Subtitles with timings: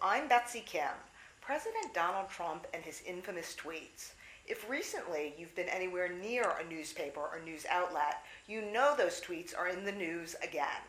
[0.00, 0.94] I'm Betsy Kim.
[1.40, 4.12] President Donald Trump and his infamous tweets.
[4.46, 9.56] If recently you've been anywhere near a newspaper or news outlet, you know those tweets
[9.56, 10.82] are in the news again.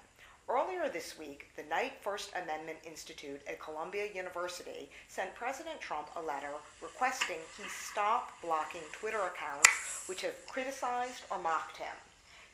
[0.49, 6.21] Earlier this week, the Knight First Amendment Institute at Columbia University sent President Trump a
[6.21, 6.51] letter
[6.81, 11.95] requesting he stop blocking Twitter accounts which have criticized or mocked him.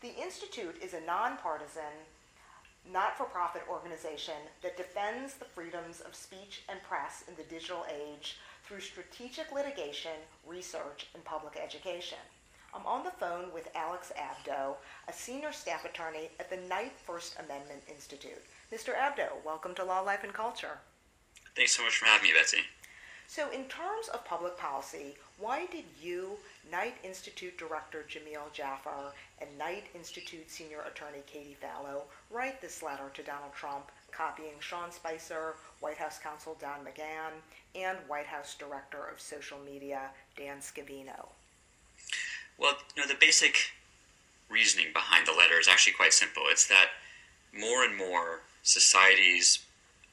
[0.01, 2.05] The Institute is a nonpartisan,
[2.91, 7.85] not for profit organization that defends the freedoms of speech and press in the digital
[7.89, 10.17] age through strategic litigation,
[10.47, 12.17] research, and public education.
[12.73, 14.75] I'm on the phone with Alex Abdo,
[15.07, 18.43] a senior staff attorney at the Knight First Amendment Institute.
[18.71, 18.95] Mr.
[18.95, 20.79] Abdo, welcome to Law, Life, and Culture.
[21.55, 22.59] Thanks so much for having me, Betsy.
[23.27, 26.31] So, in terms of public policy, why did you,
[26.71, 33.09] Knight Institute Director Jameel Jaffer, and Knight Institute Senior Attorney Katie Fallow write this letter
[33.13, 37.31] to Donald Trump, copying Sean Spicer, White House counsel Don McGahn,
[37.75, 41.27] and White House Director of Social Media Dan Scavino?
[42.57, 43.71] Well, you know, the basic
[44.49, 46.43] reasoning behind the letter is actually quite simple.
[46.47, 46.89] It's that
[47.57, 49.59] more and more society's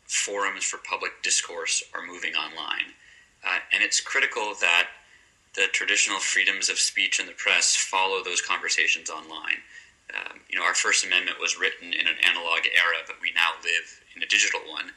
[0.04, 2.94] forums for public discourse are moving online.
[3.44, 4.88] Uh, and it's critical that
[5.56, 9.64] the traditional freedoms of speech and the press follow those conversations online.
[10.14, 13.56] Um, you know, our First Amendment was written in an analog era, but we now
[13.64, 14.92] live in a digital one.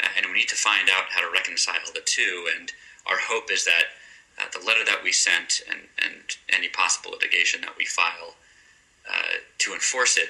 [0.00, 2.48] Uh, and we need to find out how to reconcile the two.
[2.58, 2.70] And
[3.06, 3.84] our hope is that
[4.38, 8.36] uh, the letter that we sent and, and any possible litigation that we file
[9.10, 10.28] uh, to enforce it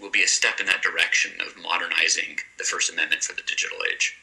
[0.00, 3.78] will be a step in that direction of modernizing the First Amendment for the digital
[3.92, 4.16] age.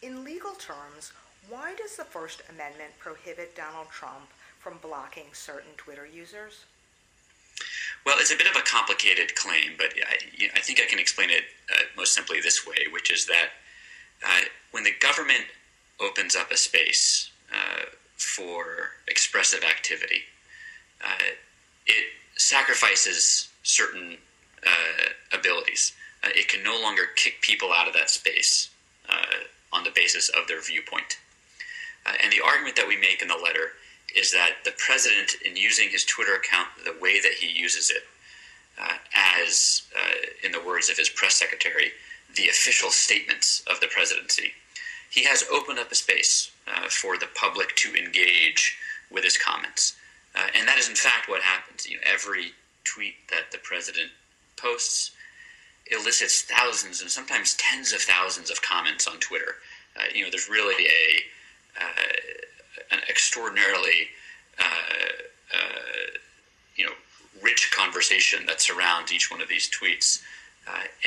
[0.00, 1.12] In legal terms,
[1.48, 6.64] why does the First Amendment prohibit Donald Trump from blocking certain Twitter users?
[8.04, 11.30] Well, it's a bit of a complicated claim, but I, I think I can explain
[11.30, 13.48] it uh, most simply this way, which is that
[14.24, 15.44] uh, when the government
[16.00, 17.84] opens up a space uh,
[18.16, 20.22] for expressive activity,
[21.04, 21.32] uh,
[21.86, 24.16] it sacrifices certain
[24.66, 25.92] uh, abilities.
[26.22, 28.70] Uh, it can no longer kick people out of that space
[29.70, 31.18] on the basis of their viewpoint.
[32.08, 33.72] Uh, and the argument that we make in the letter
[34.16, 38.04] is that the president, in using his Twitter account the way that he uses it,
[38.80, 39.82] uh, as,
[40.44, 41.90] in the words of his press secretary,
[42.36, 44.52] the official statements of the presidency,
[45.10, 48.78] he has opened up a space uh, for the public to engage
[49.10, 49.96] with his comments.
[50.34, 51.88] Uh, and that is, in fact, what happens.
[51.88, 52.52] You know, every
[52.84, 54.10] tweet that the president
[54.56, 55.12] posts
[55.90, 59.56] elicits thousands and sometimes tens of thousands of comments on Twitter.
[59.96, 61.20] Uh, you know, there's really a uh,
[62.90, 64.08] an extraordinarily
[64.58, 64.64] uh,
[65.54, 66.18] uh,
[66.76, 66.92] you know
[67.42, 70.22] rich conversation that surrounds each one of these tweets,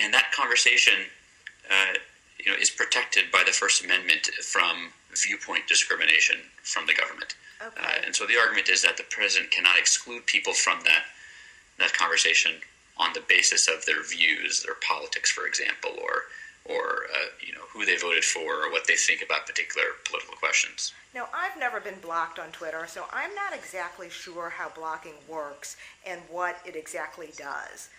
[0.01, 0.93] and that conversation
[2.43, 7.35] you know, is protected by the First Amendment from viewpoint discrimination from the government.
[7.61, 7.81] Okay.
[7.81, 11.03] Uh, and so the argument is that the president cannot exclude people from that
[11.77, 12.51] that conversation
[12.97, 16.39] on the basis of their views, their politics, for example, or or uh, you know
[17.81, 20.93] who they voted for or what they think about particular political questions.
[21.15, 25.77] Now, I've never been blocked on Twitter, so I'm not exactly sure how blocking works
[26.05, 27.89] and what it exactly does.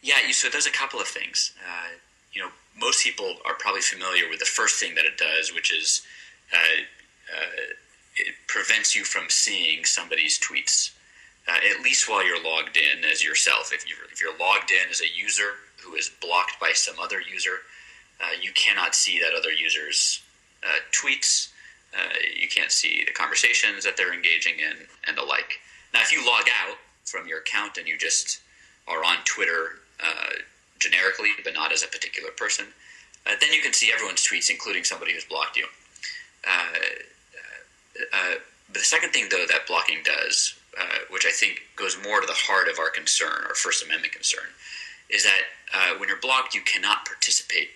[0.00, 1.52] Yeah, so it does a couple of things.
[1.60, 1.90] Uh,
[2.32, 2.48] you know,
[2.80, 6.02] most people are probably familiar with the first thing that it does, which is
[6.52, 7.74] uh, uh,
[8.16, 10.92] it prevents you from seeing somebody's tweets,
[11.46, 13.72] uh, at least while you're logged in as yourself.
[13.72, 17.20] If you're, if you're logged in as a user who is blocked by some other
[17.20, 17.58] user,
[18.40, 20.22] you cannot see that other user's
[20.64, 21.48] uh, tweets.
[21.94, 25.60] Uh, you can't see the conversations that they're engaging in and the like.
[25.92, 28.40] Now, if you log out from your account and you just
[28.88, 29.78] are on Twitter
[30.82, 32.66] generically, but not as a particular person,
[33.26, 35.66] uh, then you can see everyone's tweets, including somebody who's blocked you.
[36.46, 36.78] Uh,
[38.12, 38.34] uh,
[38.72, 42.32] the second thing, though, that blocking does, uh, which I think goes more to the
[42.32, 44.44] heart of our concern, our First Amendment concern,
[45.08, 45.42] is that
[45.74, 47.68] uh, when you're blocked, you cannot participate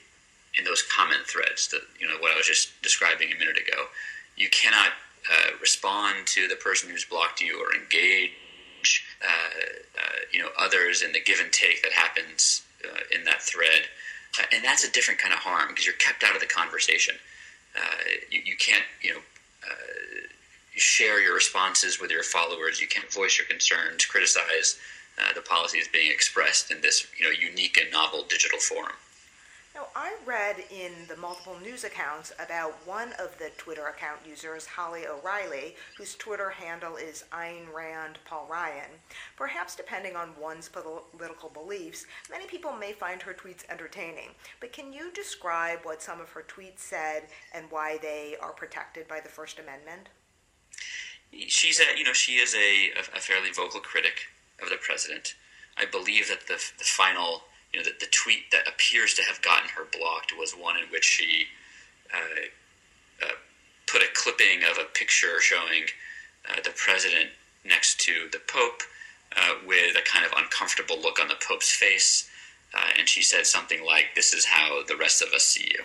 [0.58, 1.68] in those comment threads.
[1.68, 3.84] That you know what I was just describing a minute ago.
[4.36, 4.90] You cannot
[5.30, 8.32] uh, respond to the person who's blocked you or engage,
[10.36, 13.88] you know, others in the give and take that happens uh, in that thread,
[14.38, 17.14] uh, and that's a different kind of harm because you're kept out of the conversation.
[17.74, 17.80] Uh,
[18.30, 19.20] you, you, can't, you know,
[19.66, 20.26] uh,
[20.74, 22.80] share your responses with your followers.
[22.80, 24.78] You can't voice your concerns, criticize
[25.18, 28.96] uh, the policies being expressed in this, you know, unique and novel digital forum.
[29.76, 34.64] Now, I read in the multiple news accounts about one of the Twitter account users,
[34.64, 38.88] Holly O'Reilly, whose Twitter handle is Ayn Rand Paul Ryan.
[39.36, 44.30] Perhaps depending on one's political beliefs, many people may find her tweets entertaining.
[44.60, 49.06] But can you describe what some of her tweets said and why they are protected
[49.06, 50.08] by the First Amendment?
[51.48, 54.28] She's a, you know, she is a, a fairly vocal critic
[54.62, 55.34] of the president.
[55.76, 57.42] I believe that the, the final
[57.76, 60.84] you know, the, the tweet that appears to have gotten her blocked was one in
[60.90, 61.44] which she
[62.12, 63.32] uh, uh,
[63.86, 65.84] put a clipping of a picture showing
[66.48, 67.28] uh, the president
[67.66, 68.82] next to the Pope
[69.36, 72.30] uh, with a kind of uncomfortable look on the Pope's face.
[72.74, 75.84] Uh, and she said something like, This is how the rest of us see you.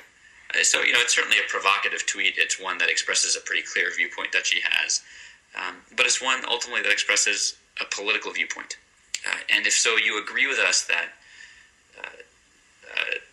[0.54, 2.36] Uh, so, you know, it's certainly a provocative tweet.
[2.38, 5.02] It's one that expresses a pretty clear viewpoint that she has.
[5.58, 8.78] Um, but it's one ultimately that expresses a political viewpoint.
[9.54, 11.10] and if so, you agree with us that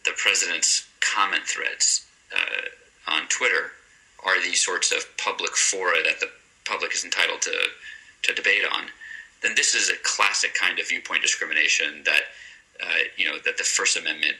[0.08, 3.72] the president's comment threads uh, on Twitter
[4.24, 6.30] are these sorts of public fora that the
[6.64, 7.52] public is entitled to
[8.22, 8.86] to debate on,
[9.42, 12.22] then this is a classic kind of viewpoint discrimination that
[12.82, 14.34] uh, you know that the First Amendment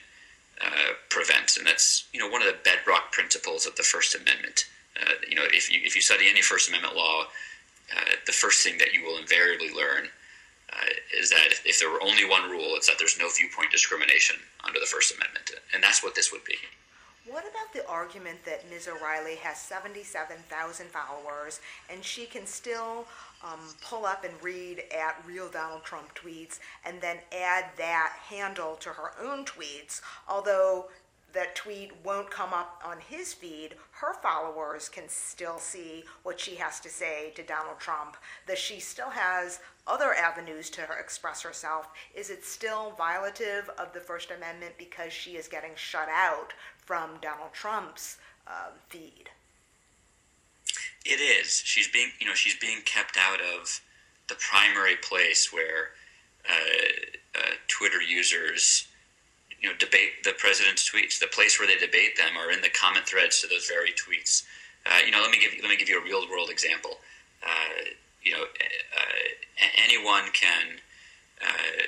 [0.61, 4.65] uh, prevents, and that's you know one of the bedrock principles of the First Amendment.
[5.00, 7.25] Uh, you know, if you if you study any First Amendment law,
[7.97, 10.09] uh, the first thing that you will invariably learn
[10.73, 14.37] uh, is that if there were only one rule, it's that there's no viewpoint discrimination
[14.67, 16.56] under the First Amendment, and that's what this would be.
[17.31, 18.88] What about the argument that Ms.
[18.88, 21.61] O'Reilly has 77,000 followers
[21.91, 23.06] and she can still
[23.44, 28.76] um, pull up and read at real Donald Trump tweets and then add that handle
[28.76, 30.87] to her own tweets, although
[31.34, 36.56] that tweet won't come up on his feed, her followers can still see what she
[36.56, 38.16] has to say to Donald Trump,
[38.46, 41.88] that she still has other avenues to express herself.
[42.14, 47.10] Is it still violative of the First Amendment because she is getting shut out from
[47.20, 49.31] Donald Trump's uh, feed?
[51.04, 51.62] It is.
[51.64, 53.81] She's being, you know, she's being kept out of
[54.28, 55.90] the primary place where
[56.48, 58.88] uh, uh, Twitter users
[59.60, 61.19] you know debate the president's tweets.
[61.19, 64.44] The place where they debate them are in the comment threads to those very tweets.
[64.87, 66.99] Uh, you know, let me give let me give you a real world example.
[67.43, 67.90] Uh,
[68.22, 70.78] you know, uh, anyone can
[71.43, 71.82] uh,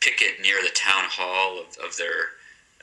[0.00, 2.36] picket near the town hall of, of their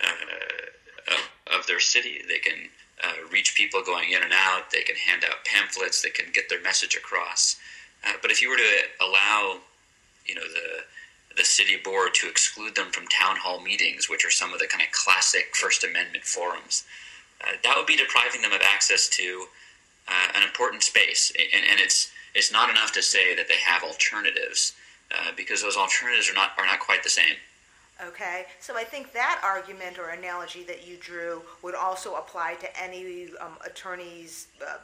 [0.03, 2.21] uh, of, of, their city.
[2.27, 2.69] They can
[3.03, 4.71] uh, reach people going in and out.
[4.71, 6.01] They can hand out pamphlets.
[6.01, 7.59] They can get their message across.
[8.21, 9.59] but if you were to allow,
[10.25, 10.83] you know, the
[11.35, 14.67] the city board to exclude them from town hall meetings, which are some of the
[14.67, 16.85] kind of classic First Amendment forums.
[17.41, 19.45] Uh, that would be depriving them of access to
[20.07, 23.83] uh, an important space, and, and, it's it's not enough to say that they have
[23.83, 24.73] alternatives,
[25.11, 27.35] uh, because those alternatives are not are not quite the same.
[28.05, 32.81] Okay, so I think that argument or analogy that you drew would also apply to
[32.81, 34.77] any um, attorney's uh,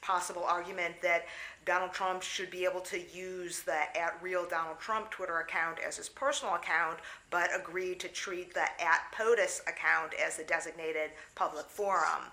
[0.00, 1.26] possible argument that
[1.66, 5.96] Donald Trump should be able to use the at real Donald Trump Twitter account as
[5.96, 6.98] his personal account,
[7.28, 12.30] but agreed to treat the at POTUS account as the designated public forum.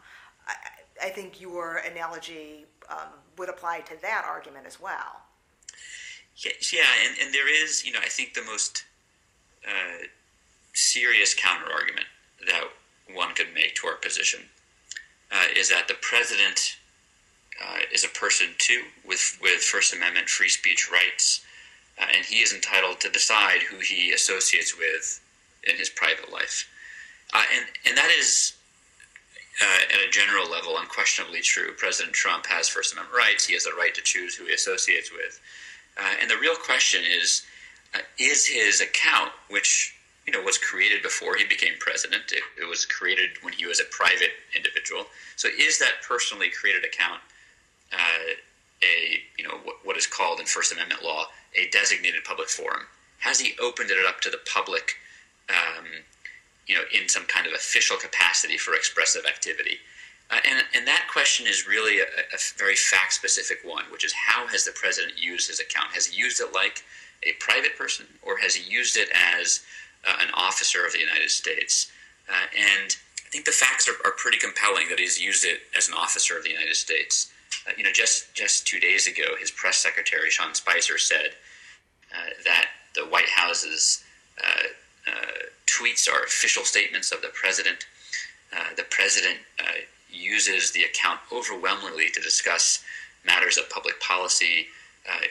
[0.47, 0.53] I,
[1.07, 5.23] I think your analogy um, would apply to that argument as well.
[6.35, 8.85] Yeah, and, and there is, you know, I think the most
[9.67, 10.05] uh,
[10.73, 12.07] serious counter argument
[12.45, 12.63] that
[13.13, 14.41] one could make to our position
[15.31, 16.77] uh, is that the president
[17.61, 21.45] uh, is a person too with with First Amendment free speech rights,
[21.99, 25.21] uh, and he is entitled to decide who he associates with
[25.67, 26.67] in his private life,
[27.33, 28.53] uh, and and that is.
[29.61, 31.73] Uh, at a general level, unquestionably true.
[31.77, 33.45] President Trump has First Amendment rights.
[33.45, 35.39] He has the right to choose who he associates with.
[35.95, 37.43] Uh, and the real question is:
[37.93, 39.95] uh, Is his account, which
[40.25, 43.79] you know was created before he became president, it, it was created when he was
[43.79, 45.05] a private individual.
[45.35, 47.21] So, is that personally created account
[47.93, 52.83] a you know what, what is called in First Amendment law a designated public forum?
[53.19, 54.95] Has he opened it up to the public,
[55.49, 55.85] um,
[56.67, 59.77] you know, in some kind of official capacity for expressive activity?
[60.31, 64.13] Uh, and, and that question is really a, a very fact specific one, which is
[64.13, 65.91] how has the president used his account?
[65.93, 66.83] Has he used it like
[67.23, 69.63] a private person, or has he used it as
[70.05, 71.91] uh, an officer of the United States?
[72.27, 72.95] Uh, and
[73.25, 76.37] I think the facts are, are pretty compelling that he's used it as an officer
[76.37, 77.31] of the United States.
[77.67, 81.31] Uh, you know, just just two days ago, his press secretary Sean Spicer said
[82.13, 84.03] uh, that the White House's
[84.43, 85.11] uh, uh
[85.65, 87.85] tweets are official statements of the president.
[88.51, 89.37] Uh, the president
[90.11, 92.83] uses the account overwhelmingly to discuss
[93.25, 94.67] matters of public policy,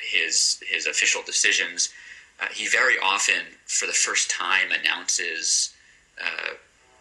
[0.03, 1.91] his his official decisions.
[2.51, 5.73] he very often, for the first time, announces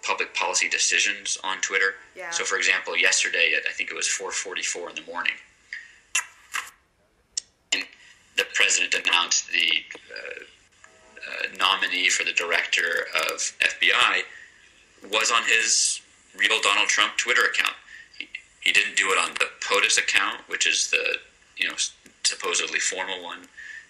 [0.04, 1.96] public policy decisions on Twitter.
[2.16, 2.30] Yeah.
[2.32, 5.34] So, for example, yesterday at I think it was 4:44 in the morning,
[7.74, 7.84] and
[8.38, 10.44] the president announced the uh,
[11.28, 14.24] uh, nominee for the director of FBI
[15.12, 16.02] was on his
[16.38, 17.76] real Donald Trump Twitter account.
[18.18, 18.28] He,
[18.62, 21.18] he didn't do it on the POTUS account, which is the
[21.58, 21.76] you know
[22.24, 23.48] supposedly formal one.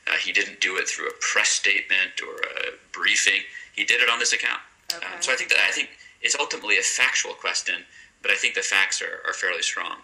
[0.07, 3.41] Uh, he didn't do it through a press statement or a briefing.
[3.75, 4.61] He did it on this account.
[4.93, 5.05] Okay.
[5.05, 5.89] Um, so I think that I think
[6.21, 7.75] it's ultimately a factual question,
[8.21, 9.97] but I think the facts are, are fairly strong.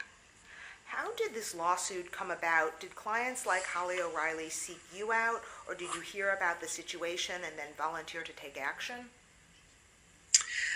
[0.86, 2.79] How did this lawsuit come about?
[2.79, 7.36] Did clients like Holly O'Reilly seek you out, or did you hear about the situation
[7.45, 8.95] and then volunteer to take action?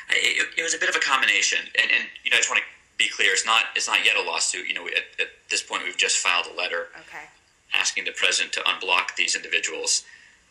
[0.10, 2.62] It, it was a bit of a combination, and, and you know I just want
[2.62, 2.68] to
[2.98, 3.32] be clear.
[3.32, 4.68] It's not it's not yet a lawsuit.
[4.68, 7.26] You know, at, at this point we've just filed a letter Okay.
[7.74, 10.04] asking the president to unblock these individuals.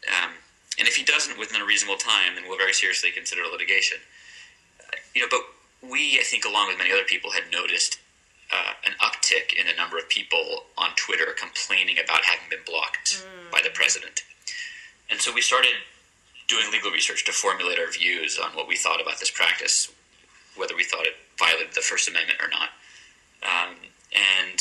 [0.09, 0.31] Um,
[0.79, 3.99] and if he doesn't within a reasonable time, then we'll very seriously consider litigation.
[5.15, 5.41] You know, but
[5.89, 7.99] we, I think, along with many other people, had noticed
[8.53, 13.25] uh, an uptick in the number of people on Twitter complaining about having been blocked
[13.53, 14.23] by the president.
[15.11, 15.73] And so we started
[16.49, 19.91] doing legal research to formulate our views on what we thought about this practice,
[20.57, 22.71] whether we thought it violated the First Amendment or not.
[23.43, 23.77] Um,
[24.13, 24.61] and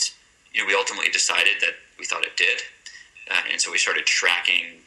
[0.53, 2.61] you know, we ultimately decided that we thought it did,
[3.29, 4.85] uh, and so we started tracking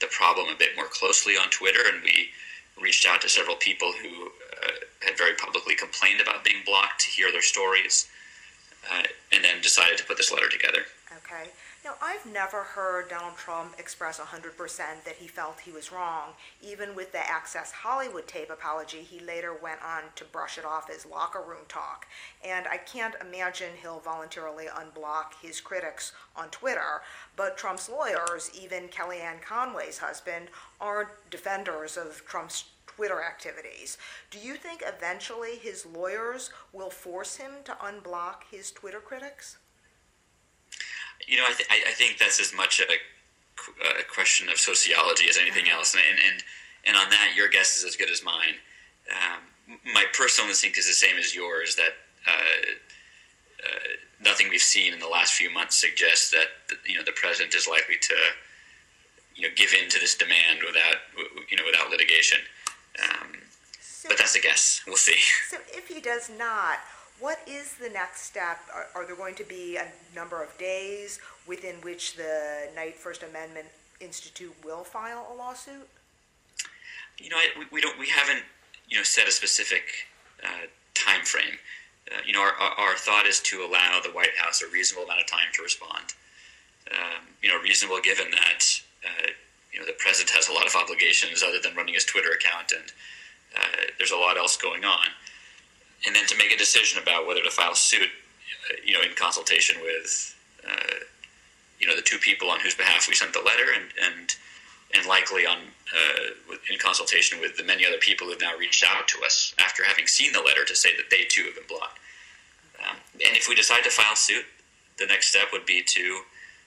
[0.00, 2.28] the problem a bit more closely on Twitter, and we
[2.80, 4.26] reached out to several people who
[4.62, 8.08] uh, had very publicly complained about being blocked to hear their stories,
[8.92, 9.02] uh,
[9.32, 10.80] and then decided to put this letter together.
[11.18, 11.50] Okay.
[11.84, 16.30] Now, I've never heard Donald Trump express 100% that he felt he was wrong.
[16.60, 20.90] Even with the Access Hollywood tape apology, he later went on to brush it off
[20.90, 22.06] as locker room talk.
[22.44, 27.02] And I can't imagine he'll voluntarily unblock his critics on Twitter.
[27.36, 30.48] But Trump's lawyers, even Kellyanne Conway's husband,
[30.80, 33.98] aren't defenders of Trump's Twitter activities.
[34.30, 39.58] Do you think eventually his lawyers will force him to unblock his Twitter critics?
[41.26, 42.84] You know, I, th- I, think that's as much a,
[44.00, 46.42] a question of sociology as anything else, and, and
[46.86, 48.56] and on that, your guess is as good as mine.
[49.10, 51.94] Um, my personal instinct is the same as yours that
[52.26, 52.66] uh,
[53.64, 53.88] uh,
[54.22, 56.48] nothing we've seen in the last few months suggests that
[56.84, 58.14] you know the president is likely to
[59.34, 60.96] you know give in to this demand without
[61.50, 62.38] you know without litigation.
[63.02, 63.40] Um,
[63.80, 64.82] So, but that's a guess.
[64.86, 65.16] We'll see.
[65.48, 66.78] so if he does not,
[67.20, 68.58] what is the next step?
[68.74, 73.22] Are, are there going to be a number of days within which the Knight First
[73.22, 73.66] Amendment
[74.00, 75.88] Institute will file a lawsuit?
[77.18, 78.42] You know, we, we don't we haven't
[78.88, 79.84] you know set a specific
[80.42, 81.58] uh, time frame.
[82.12, 85.04] Uh, you know, our, our, our thought is to allow the White House a reasonable
[85.04, 86.14] amount of time to respond.
[86.92, 88.60] Um, you know, reasonable given that
[89.04, 89.28] uh,
[89.72, 92.72] you know the president has a lot of obligations other than running his Twitter account,
[92.72, 92.92] and
[93.56, 95.06] uh, there's a lot else going on.
[96.06, 98.02] And then to make a decision about whether to file suit,
[98.70, 100.34] uh, you know, in consultation with
[100.68, 100.94] uh,
[101.78, 104.36] you know the two people on whose behalf we sent the letter, and and
[104.94, 109.08] and likely on uh, in consultation with the many other people who've now reached out
[109.08, 111.98] to us after having seen the letter to say that they too have been blocked.
[112.80, 114.44] Um, and if we decide to file suit,
[114.98, 116.20] the next step would be to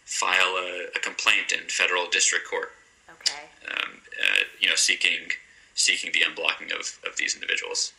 [0.05, 2.71] file a, a complaint in federal district court,
[3.11, 3.43] Okay.
[3.71, 5.29] um, uh, you know, seeking
[5.75, 7.93] seeking the unblocking of, of these individuals.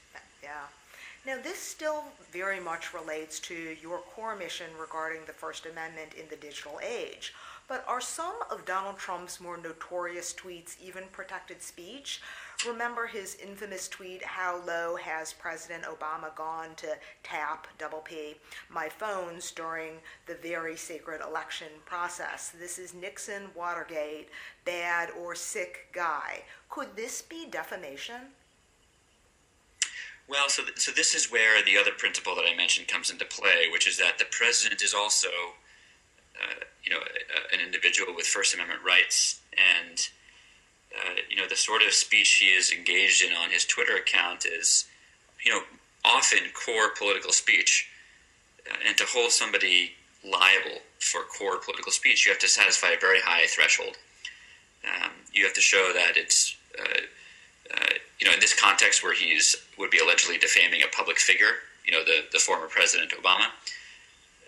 [1.28, 6.26] Now, this still very much relates to your core mission regarding the First Amendment in
[6.30, 7.34] the digital age.
[7.68, 12.22] But are some of Donald Trump's more notorious tweets even protected speech?
[12.66, 18.36] Remember his infamous tweet, How low has President Obama gone to tap, double P,
[18.70, 22.54] my phones during the very sacred election process?
[22.58, 24.30] This is Nixon, Watergate,
[24.64, 26.44] bad or sick guy.
[26.70, 28.32] Could this be defamation?
[30.28, 33.24] Well, so, th- so this is where the other principle that I mentioned comes into
[33.24, 35.28] play, which is that the president is also,
[36.36, 39.98] uh, you know, a, an individual with First Amendment rights, and
[40.94, 44.46] uh, you know, the sort of speech he is engaged in on his Twitter account
[44.46, 44.86] is,
[45.44, 45.60] you know,
[46.04, 47.88] often core political speech,
[48.70, 49.92] uh, and to hold somebody
[50.24, 53.96] liable for core political speech, you have to satisfy a very high threshold.
[54.84, 57.00] Um, you have to show that it's uh,
[57.74, 61.62] uh, you know, in this context where he's would be allegedly defaming a public figure,
[61.84, 63.46] you know, the, the former President Obama,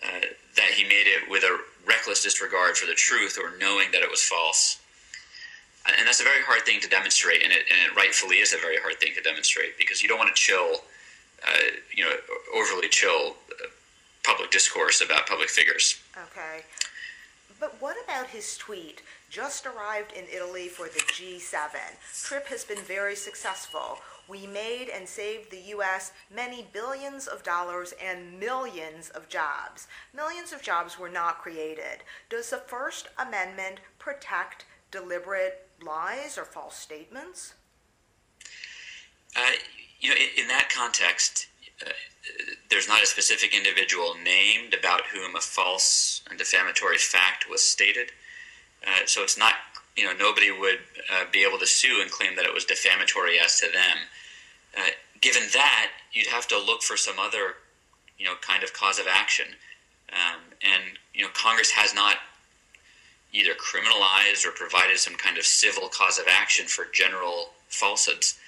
[0.03, 4.03] uh, that he made it with a reckless disregard for the truth or knowing that
[4.03, 4.81] it was false.
[5.87, 8.59] And that's a very hard thing to demonstrate, and it, and it rightfully is a
[8.59, 10.83] very hard thing to demonstrate because you don't want to chill,
[11.47, 11.59] uh,
[11.95, 12.13] you know,
[12.55, 13.69] overly chill uh,
[14.23, 15.99] public discourse about public figures.
[16.17, 16.65] Okay.
[17.61, 19.03] But what about his tweet?
[19.29, 21.75] Just arrived in Italy for the G7.
[22.25, 23.99] Trip has been very successful.
[24.27, 26.13] we made and saved the U.S.
[26.35, 29.89] many billions of dollars and millions of jobs.
[30.15, 32.05] Millions of jobs were not created.
[32.31, 37.55] Does the First Amendment protect deliberate lies or false statements?
[39.37, 39.51] Uh,
[40.01, 41.49] you know, in, in, that context,
[42.71, 48.13] there's not a specific individual named about whom a false and defamatory fact was stated.
[48.87, 49.55] Uh, so it's not,
[49.97, 50.79] you know, nobody would
[51.13, 53.99] uh, be able to sue and claim that it was defamatory as to them.
[54.79, 57.55] Uh, given that, you'd have to look for some other,
[58.19, 59.47] you know, kind of cause of action.
[60.13, 62.17] Um, and, you know, Congress has not
[63.33, 68.39] either criminalized or provided some kind of civil cause of action for general falsehoods.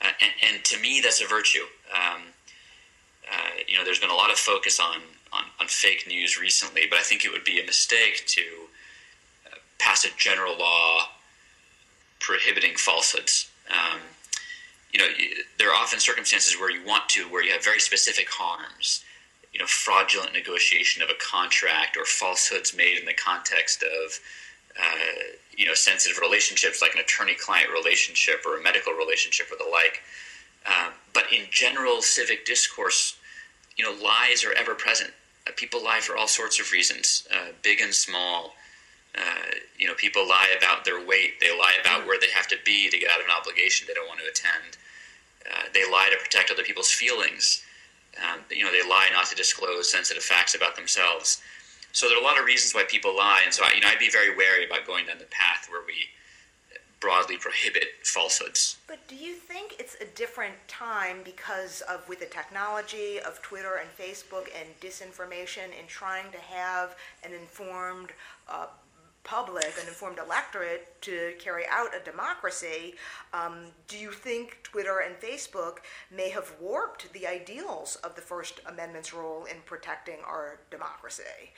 [0.00, 1.62] Uh, and, and, to me, that's a virtue.
[1.94, 2.22] Um,
[3.30, 5.00] uh, you know, there's been a lot of focus on,
[5.32, 8.42] on, on, fake news recently, but I think it would be a mistake to
[9.46, 11.08] uh, pass a general law
[12.18, 13.50] prohibiting falsehoods.
[13.70, 13.98] Um,
[14.92, 15.06] you know,
[15.58, 19.04] there are often circumstances where you want to, where you have very specific harms.
[19.52, 24.18] You know, fraudulent negotiation of a contract or falsehoods made in the context of,
[24.78, 25.22] uh,
[25.56, 30.00] you know, sensitive relationships like an attorney-client relationship or a medical relationship or the like.
[30.66, 33.16] Uh, but in general civic discourse,
[33.76, 35.10] you know, lies are ever present.
[35.46, 38.54] Uh, people lie for all sorts of reasons, uh, big and small.
[39.14, 41.38] Uh, you know, people lie about their weight.
[41.40, 43.94] They lie about where they have to be to get out of an obligation they
[43.94, 44.76] don't want to attend.
[45.50, 47.62] Uh, they lie to protect other people's feelings.
[48.22, 51.42] Um, you know, they lie not to disclose sensitive facts about themselves.
[51.92, 53.88] So there are a lot of reasons why people lie, and so I, you know,
[53.88, 56.08] I'd be very wary about going down the path where we
[57.02, 58.76] broadly prohibit falsehoods.
[58.86, 63.80] But do you think it's a different time because of with the technology of Twitter
[63.80, 68.10] and Facebook and disinformation in trying to have an informed
[68.48, 68.66] uh,
[69.24, 72.94] public, an informed electorate to carry out a democracy,
[73.32, 75.78] um, do you think Twitter and Facebook
[76.14, 81.52] may have warped the ideals of the First Amendment's role in protecting our democracy?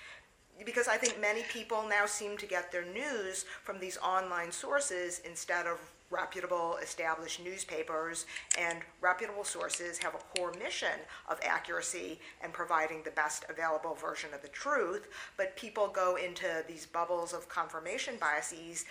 [0.65, 5.21] Because I think many people now seem to get their news from these online sources
[5.25, 5.79] instead of
[6.11, 8.27] reputable established newspapers
[8.59, 14.33] and reputable sources have a core mission of accuracy and providing the best available version
[14.33, 18.85] of the truth, but people go into these bubbles of confirmation biases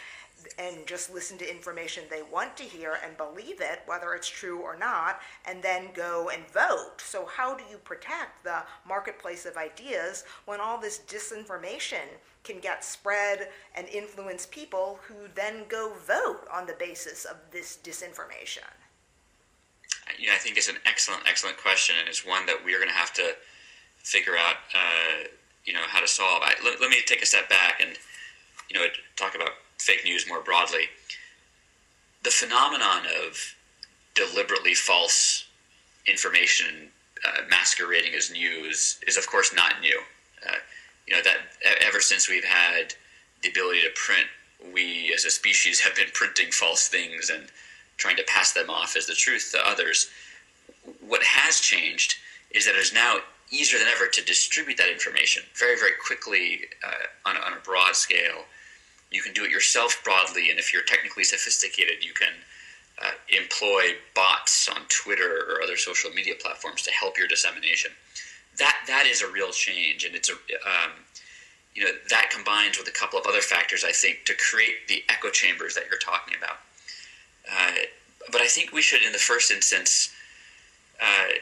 [0.57, 4.59] and just listen to information they want to hear and believe it, whether it's true
[4.59, 6.95] or not, and then go and vote.
[6.97, 12.07] So, how do you protect the marketplace of ideas when all this disinformation
[12.43, 17.79] can get spread and influence people who then go vote on the basis of this
[17.83, 18.69] disinformation?
[20.19, 22.95] Yeah, I think it's an excellent, excellent question, and it's one that we're going to
[22.95, 23.35] have to
[24.03, 25.27] figure out, uh,
[25.65, 26.41] you know, how to solve.
[26.43, 27.97] I, let, let me take a step back and,
[28.69, 29.51] you know, talk about
[29.83, 30.85] fake news more broadly.
[32.23, 33.55] The phenomenon of
[34.15, 35.45] deliberately false
[36.07, 36.89] information
[37.25, 39.99] uh, masquerading as news is, of course, not new.
[40.47, 40.55] Uh,
[41.07, 41.37] you know that
[41.81, 42.93] ever since we've had
[43.41, 44.27] the ability to print,
[44.73, 47.47] we as a species have been printing false things and
[47.97, 50.09] trying to pass them off as the truth to others.
[51.05, 52.15] What has changed
[52.51, 53.19] is that it's now
[53.51, 57.95] easier than ever to distribute that information very, very quickly uh, on, on, a broad
[57.95, 58.45] scale.
[59.13, 62.33] You can do it yourself broadly, and if you're technically sophisticated, you can
[63.01, 67.91] uh, employ bots on Twitter or other social media platforms to help your dissemination
[68.57, 70.91] that that is a real change, and it's a um,
[71.73, 75.03] you know that combines with a couple of other factors I think to create the
[75.09, 76.57] echo chambers that you're talking about.
[77.51, 77.85] Uh,
[78.31, 80.11] but I think we should, in the first instance,
[81.01, 81.33] uh,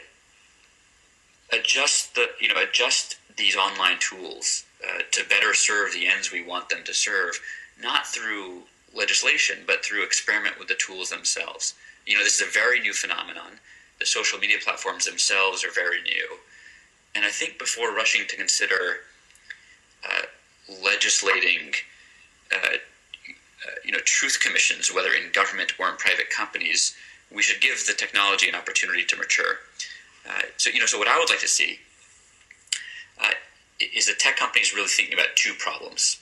[1.54, 6.44] adjust the you know adjust these online tools uh, to better serve the ends we
[6.44, 7.40] want them to serve,
[7.82, 8.64] not through
[8.94, 11.74] legislation, but through experiment with the tools themselves.
[12.06, 13.60] You know, this is a very new phenomenon.
[14.00, 16.38] The social media platforms themselves are very new.
[17.16, 19.02] And I think before rushing to consider
[20.04, 20.24] uh,
[20.84, 21.74] legislating,
[22.54, 26.96] uh, uh, you know, truth commissions, whether in government or in private companies,
[27.34, 29.60] we should give the technology an opportunity to mature.
[30.28, 31.80] Uh, so, you know, so what I would like to see
[33.22, 33.32] uh,
[33.94, 36.21] is that tech companies really thinking about two problems.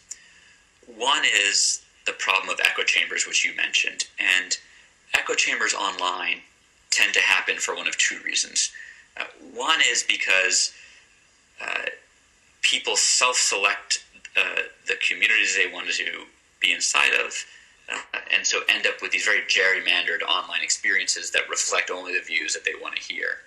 [0.98, 4.58] One is the problem of echo chambers, which you mentioned, and
[5.14, 6.42] echo chambers online
[6.90, 8.72] tend to happen for one of two reasons.
[9.18, 10.74] Uh, one is because
[11.62, 11.86] uh,
[12.62, 14.04] people self-select
[14.38, 16.26] uh, the communities they want to
[16.60, 17.34] be inside of,
[17.92, 22.22] uh, and so end up with these very gerrymandered online experiences that reflect only the
[22.22, 23.38] views that they want to hear.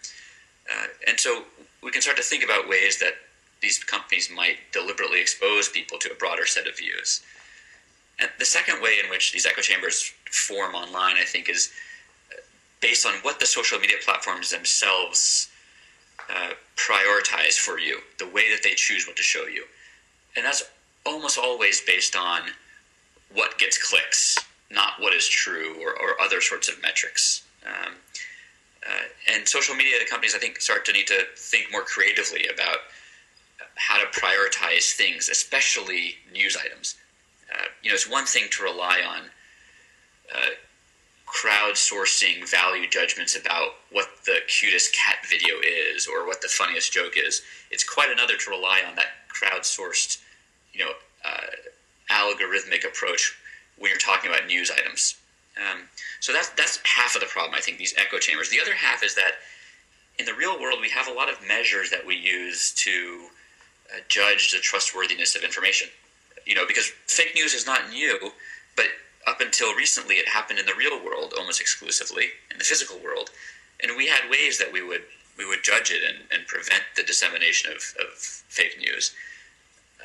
[0.71, 1.45] Uh, and so
[1.83, 3.15] we can start to think about ways that
[3.63, 7.23] these companies might deliberately expose people to a broader set of views.
[8.19, 11.73] And the second way in which these echo chambers form online, I think, is
[12.81, 15.49] based on what the social media platforms themselves
[16.29, 19.65] uh, prioritize for you, the way that they choose what to show you.
[20.37, 20.65] And that's
[21.07, 22.43] almost always based on
[23.33, 24.39] what gets clicks,
[24.71, 27.45] not what is true or, or other sorts of metrics.
[27.67, 27.95] Um,
[28.85, 32.79] uh, and social media companies, I think, start to need to think more creatively about
[33.83, 36.97] how to prioritize things, especially news items.
[37.53, 39.23] Uh, you know, it's one thing to rely on
[40.35, 40.51] uh,
[41.27, 47.15] crowdsourcing value judgments about what the cutest cat video is or what the funniest joke
[47.17, 47.43] is.
[47.71, 50.23] It's quite another to rely on that crowdsourced,
[50.73, 50.93] you know,
[51.25, 51.51] uh,
[52.11, 53.35] algorithmic approach
[53.79, 55.17] when you're talking about news items.
[55.57, 55.83] Um,
[56.21, 57.55] so that's that's half of the problem.
[57.55, 58.49] I think these echo chambers.
[58.49, 59.33] The other half is that
[60.19, 63.27] in the real world we have a lot of measures that we use to
[64.09, 65.89] judge the trustworthiness of information.
[66.47, 68.33] You know, because fake news is not new,
[68.77, 68.87] but
[69.27, 73.31] up until recently it happened in the real world almost exclusively in the physical world,
[73.83, 75.03] and we had ways that we would
[75.39, 79.15] we would judge it and, and prevent the dissemination of, of fake news.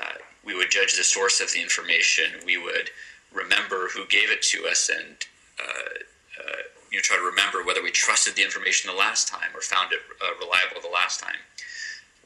[0.02, 0.14] Uh,
[0.46, 2.26] we would judge the source of the information.
[2.46, 2.90] We would
[3.34, 5.18] remember who gave it to us and
[5.60, 6.00] uh,
[6.40, 9.62] uh, you know, try to remember whether we trusted the information the last time or
[9.62, 11.36] found it uh, reliable the last time.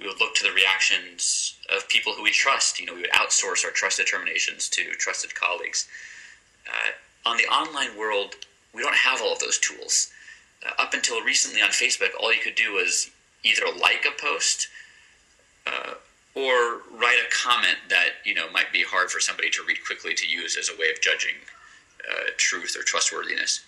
[0.01, 2.79] We would look to the reactions of people who we trust.
[2.79, 5.87] You know, we would outsource our trust determinations to trusted colleagues.
[6.67, 8.35] Uh, on the online world,
[8.73, 10.11] we don't have all of those tools.
[10.65, 13.11] Uh, up until recently on Facebook, all you could do was
[13.43, 14.67] either like a post
[15.67, 15.93] uh,
[16.35, 20.13] or write a comment that you know might be hard for somebody to read quickly
[20.13, 21.35] to use as a way of judging
[22.09, 23.61] uh, truth or trustworthiness.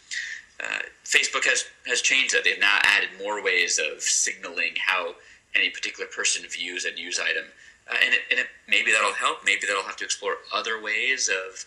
[0.64, 2.44] Uh, Facebook has has changed that.
[2.44, 5.16] They've now added more ways of signaling how
[5.56, 7.46] any particular person views a news item,
[7.90, 9.40] uh, and, it, and it, maybe that'll help.
[9.46, 11.66] Maybe that'll have to explore other ways of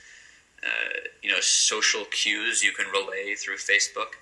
[0.64, 4.16] uh, you know social cues you can relay through Facebook.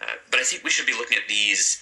[0.00, 1.80] Uh, but I think we should be looking at these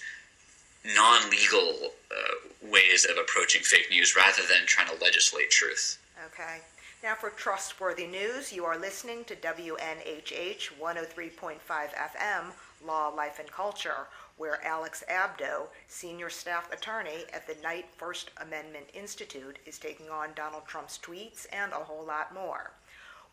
[0.95, 5.97] non-legal uh, ways of approaching fake news rather than trying to legislate truth.
[6.27, 6.59] Okay.
[7.03, 12.43] Now, for trustworthy news, you are listening to WNHH 103.5 FM,
[12.85, 18.85] Law, Life, and Culture, where Alex Abdo, senior staff attorney at the Knight First Amendment
[18.93, 22.71] Institute, is taking on Donald Trump's tweets and a whole lot more.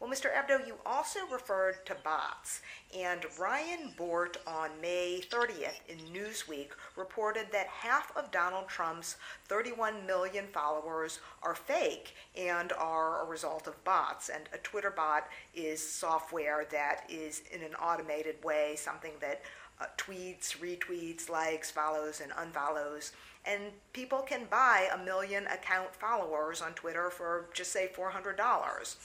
[0.00, 0.32] Well, Mr.
[0.32, 2.62] Abdo, you also referred to bots,
[2.98, 10.06] and Ryan Bort on May 30th in Newsweek reported that half of Donald Trump's 31
[10.06, 14.30] million followers are fake and are a result of bots.
[14.30, 19.42] And a Twitter bot is software that is in an automated way, something that
[19.80, 23.12] uh, tweets, retweets, likes, follows, and unfollows.
[23.46, 23.62] And
[23.92, 28.96] people can buy a million account followers on Twitter for just say $400.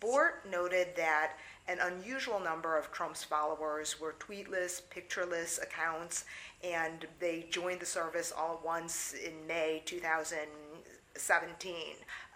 [0.00, 1.34] Bort noted that
[1.68, 6.24] an unusual number of Trump's followers were tweetless, pictureless accounts,
[6.64, 11.74] and they joined the service all once in May 2017,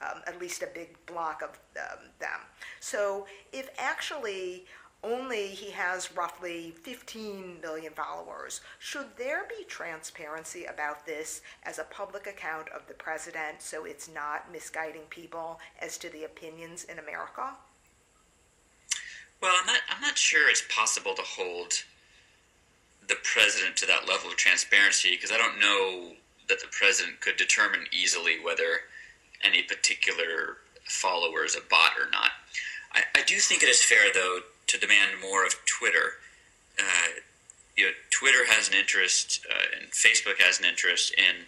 [0.02, 2.40] um, at least a big block of um, them.
[2.78, 4.66] So if actually
[5.02, 8.60] only he has roughly 15 million followers.
[8.78, 14.08] Should there be transparency about this as a public account of the president so it's
[14.12, 17.50] not misguiding people as to the opinions in America?
[19.40, 21.84] Well, I'm not, I'm not sure it's possible to hold
[23.08, 26.12] the president to that level of transparency because I don't know
[26.48, 28.80] that the president could determine easily whether
[29.42, 32.30] any particular follower is a bot or not.
[32.92, 36.14] I, I do think it is fair, though, to demand more of Twitter.
[36.78, 37.20] Uh,
[37.76, 41.44] you know, Twitter has an interest, uh, and Facebook has an interest in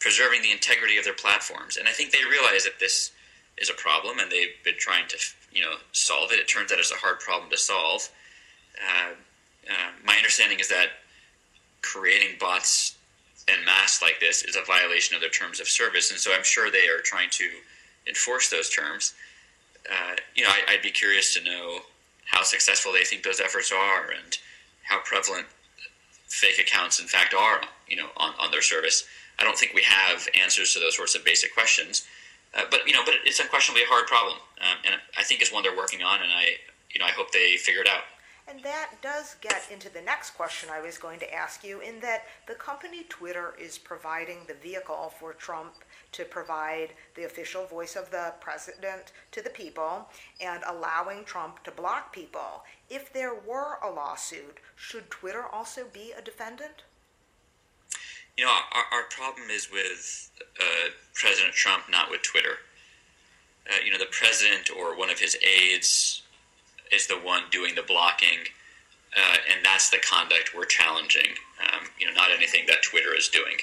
[0.00, 3.12] preserving the integrity of their platforms, and I think they realize that this
[3.58, 5.16] is a problem, and they've been trying to,
[5.52, 6.38] you know, solve it.
[6.38, 8.08] It turns out it's a hard problem to solve.
[8.80, 9.12] Uh,
[9.70, 10.88] uh my understanding is that
[11.82, 12.96] creating bots
[13.48, 16.44] en masse like this is a violation of their terms of service, and so I'm
[16.44, 17.48] sure they are trying to
[18.06, 19.14] enforce those terms.
[19.90, 21.80] Uh, you know, I, would be curious to know
[22.26, 24.38] how successful they think those efforts are and
[24.84, 25.46] how prevalent
[26.28, 29.04] fake accounts in fact are you know on, on their service.
[29.38, 32.06] I don't think we have answers to those sorts of basic questions.
[32.54, 35.50] Uh, but you know but it's unquestionably a hard problem um, and i think it's
[35.50, 36.52] one they're working on and i
[36.92, 38.04] you know i hope they figure it out
[38.52, 42.00] and that does get into the next question I was going to ask you, in
[42.00, 45.72] that the company Twitter is providing the vehicle for Trump
[46.12, 50.08] to provide the official voice of the president to the people
[50.40, 52.64] and allowing Trump to block people.
[52.90, 56.82] If there were a lawsuit, should Twitter also be a defendant?
[58.36, 62.58] You know, our, our problem is with uh, President Trump, not with Twitter.
[63.70, 66.21] Uh, you know, the president or one of his aides
[66.92, 68.38] is the one doing the blocking.
[69.16, 71.36] uh, and that's the conduct we're challenging.
[71.60, 73.56] Um, you know, not anything that Twitter is doing.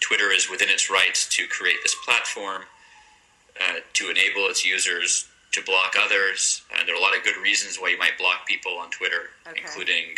[0.00, 2.62] Twitter is within its rights to create this platform
[3.60, 6.62] uh, to enable its users to block others.
[6.76, 9.30] And there are a lot of good reasons why you might block people on Twitter,
[9.48, 9.60] okay.
[9.60, 10.16] including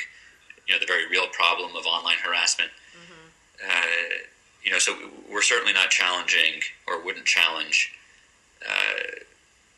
[0.66, 2.70] you know the very real problem of online harassment.
[2.70, 3.70] Mm-hmm.
[3.70, 4.16] Uh,
[4.64, 4.96] you know, so
[5.30, 7.92] we're certainly not challenging or wouldn't challenge.
[8.66, 9.22] Uh,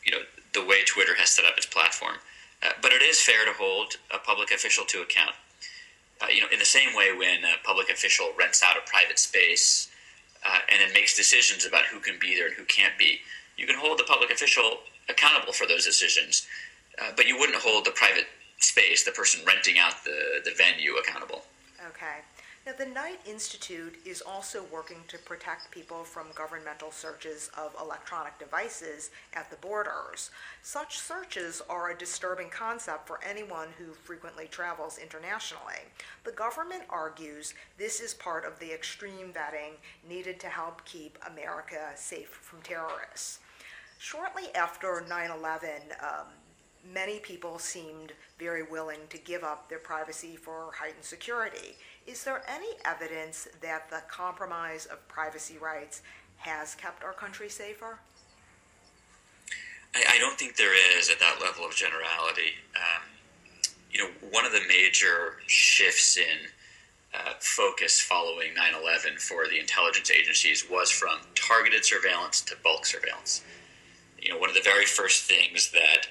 [0.04, 0.22] you know
[0.54, 2.16] the way Twitter has set up its platform.
[2.62, 5.34] Uh, but it is fair to hold a public official to account.
[6.20, 9.18] Uh, you know, in the same way, when a public official rents out a private
[9.18, 9.88] space
[10.44, 13.20] uh, and then makes decisions about who can be there and who can't be,
[13.56, 16.46] you can hold the public official accountable for those decisions,
[17.00, 18.26] uh, but you wouldn't hold the private
[18.58, 21.42] space, the person renting out the, the venue, accountable.
[22.68, 28.38] Now, the Knight Institute is also working to protect people from governmental searches of electronic
[28.38, 30.30] devices at the borders.
[30.60, 35.80] Such searches are a disturbing concept for anyone who frequently travels internationally.
[36.24, 41.92] The government argues this is part of the extreme vetting needed to help keep America
[41.94, 43.38] safe from terrorists.
[43.98, 45.70] Shortly after 9 11,
[46.02, 46.26] um,
[46.92, 51.76] many people seemed very willing to give up their privacy for heightened security.
[52.08, 56.00] Is there any evidence that the compromise of privacy rights
[56.38, 57.98] has kept our country safer?
[59.94, 62.54] I, I don't think there is at that level of generality.
[62.74, 63.02] Um,
[63.92, 66.48] you know, one of the major shifts in
[67.12, 72.86] uh, focus following 9 11 for the intelligence agencies was from targeted surveillance to bulk
[72.86, 73.44] surveillance.
[74.18, 76.06] You know, one of the very first things that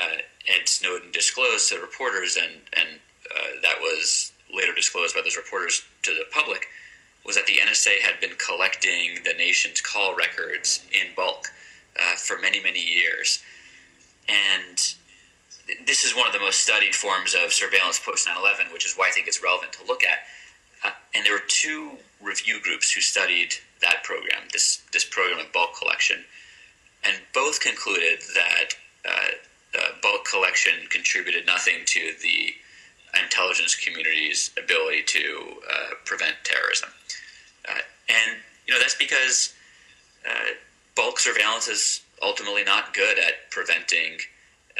[0.00, 3.00] uh, Ed Snowden disclosed to reporters, and, and
[3.34, 6.66] uh, that was later disclosed by those reporters to the public,
[7.24, 11.48] was that the NSA had been collecting the nation's call records in bulk
[12.00, 13.42] uh, for many, many years.
[14.28, 14.78] And
[15.86, 18.94] this is one of the most studied forms of surveillance post 9 11, which is
[18.94, 20.20] why I think it's relevant to look at.
[20.82, 25.52] Uh, and there were two review groups who studied that program, this, this program of
[25.52, 26.24] bulk collection,
[27.04, 28.74] and both concluded that
[29.08, 32.54] uh, uh, bulk collection contributed nothing to the
[33.22, 36.90] intelligence community's ability to uh, prevent terrorism.
[37.68, 39.54] Uh, and you know that's because
[40.28, 40.54] uh,
[40.96, 44.18] bulk surveillance is ultimately not good at preventing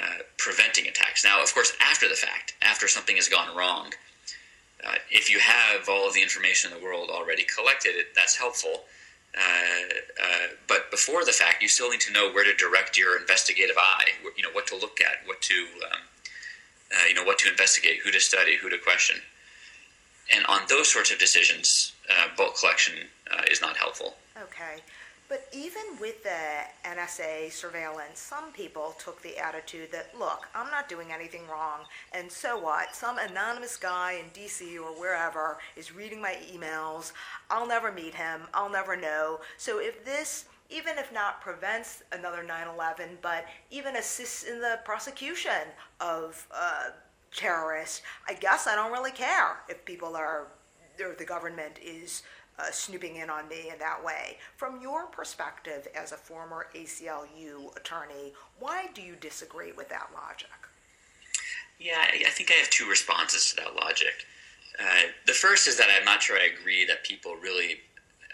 [0.01, 1.25] uh, preventing attacks.
[1.25, 3.93] Now, of course, after the fact, after something has gone wrong,
[4.87, 8.37] uh, if you have all of the information in the world already collected, it, that's
[8.37, 8.85] helpful.
[9.37, 13.77] Uh, but before the fact, you still need to know where to direct your investigative
[13.79, 14.07] eye.
[14.37, 16.01] You know what to look at, what to um,
[16.93, 19.17] uh, you know, what to investigate, who to study, who to question.
[20.35, 22.95] And on those sorts of decisions, uh, bulk collection
[23.31, 24.15] uh, is not helpful.
[24.41, 24.83] Okay.
[25.31, 30.89] But even with the NSA surveillance, some people took the attitude that, look, I'm not
[30.89, 32.97] doing anything wrong, and so what?
[32.97, 37.13] Some anonymous guy in DC or wherever is reading my emails.
[37.49, 38.41] I'll never meet him.
[38.53, 39.39] I'll never know.
[39.57, 45.69] So if this even if not prevents another 9/11, but even assists in the prosecution
[46.01, 46.91] of uh,
[47.35, 48.03] terrorists.
[48.29, 50.49] I guess I don't really care if people are,
[51.01, 52.23] or the government is
[52.59, 54.39] uh, snooping in on me in that way.
[54.57, 60.51] From your perspective as a former ACLU attorney, why do you disagree with that logic?
[61.79, 64.27] Yeah, I think I have two responses to that logic.
[64.79, 67.81] Uh, the first is that I'm not sure I agree that people really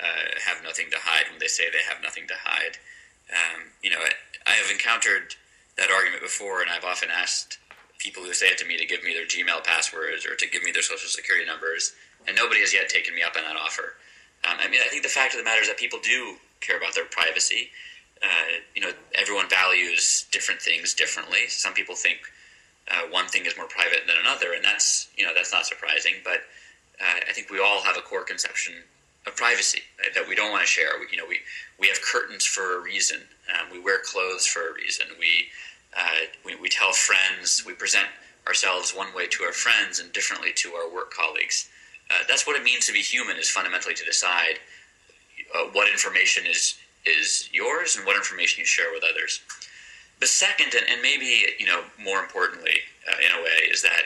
[0.00, 2.78] uh, have nothing to hide when they say they have nothing to hide.
[3.32, 4.12] Um, you know, I,
[4.46, 5.34] I have encountered
[5.76, 7.58] that argument before, and I've often asked
[7.98, 10.62] people who say it to me to give me their Gmail passwords or to give
[10.62, 11.92] me their social security numbers,
[12.26, 13.94] and nobody has yet taken me up on that offer.
[14.44, 16.76] Um, I mean, I think the fact of the matter is that people do care
[16.76, 17.70] about their privacy.
[18.22, 21.48] Uh, you know, everyone values different things differently.
[21.48, 22.18] Some people think
[22.90, 26.14] uh, one thing is more private than another, and that's you know that's not surprising.
[26.24, 26.44] But
[27.00, 28.74] uh, I think we all have a core conception
[29.26, 30.90] of privacy right, that we don't want to share.
[31.00, 31.40] We, you know, we
[31.78, 33.20] we have curtains for a reason.
[33.52, 35.06] Um, we wear clothes for a reason.
[35.18, 35.48] We,
[35.96, 37.64] uh, we we tell friends.
[37.66, 38.06] We present
[38.46, 41.68] ourselves one way to our friends and differently to our work colleagues.
[42.10, 43.36] Uh, that's what it means to be human.
[43.36, 44.58] Is fundamentally to decide
[45.54, 49.40] uh, what information is is yours and what information you share with others.
[50.18, 52.78] The second, and, and maybe you know more importantly,
[53.10, 54.02] uh, in a way, is that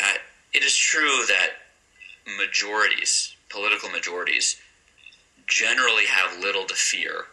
[0.00, 0.18] uh,
[0.52, 1.50] it is true that
[2.38, 4.56] majorities political majorities
[5.46, 7.26] generally have little to fear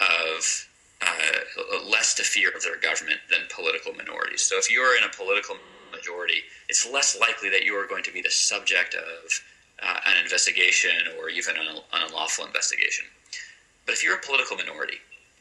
[0.00, 0.68] of
[1.00, 4.42] uh, less to fear of their government than political minorities.
[4.42, 5.56] So if you're in a political
[5.92, 9.44] majority, it's less likely that you are going to be the subject of
[9.82, 13.06] uh, an investigation or even an, an, unlawful investigation.
[13.86, 14.98] But if you're a political minority,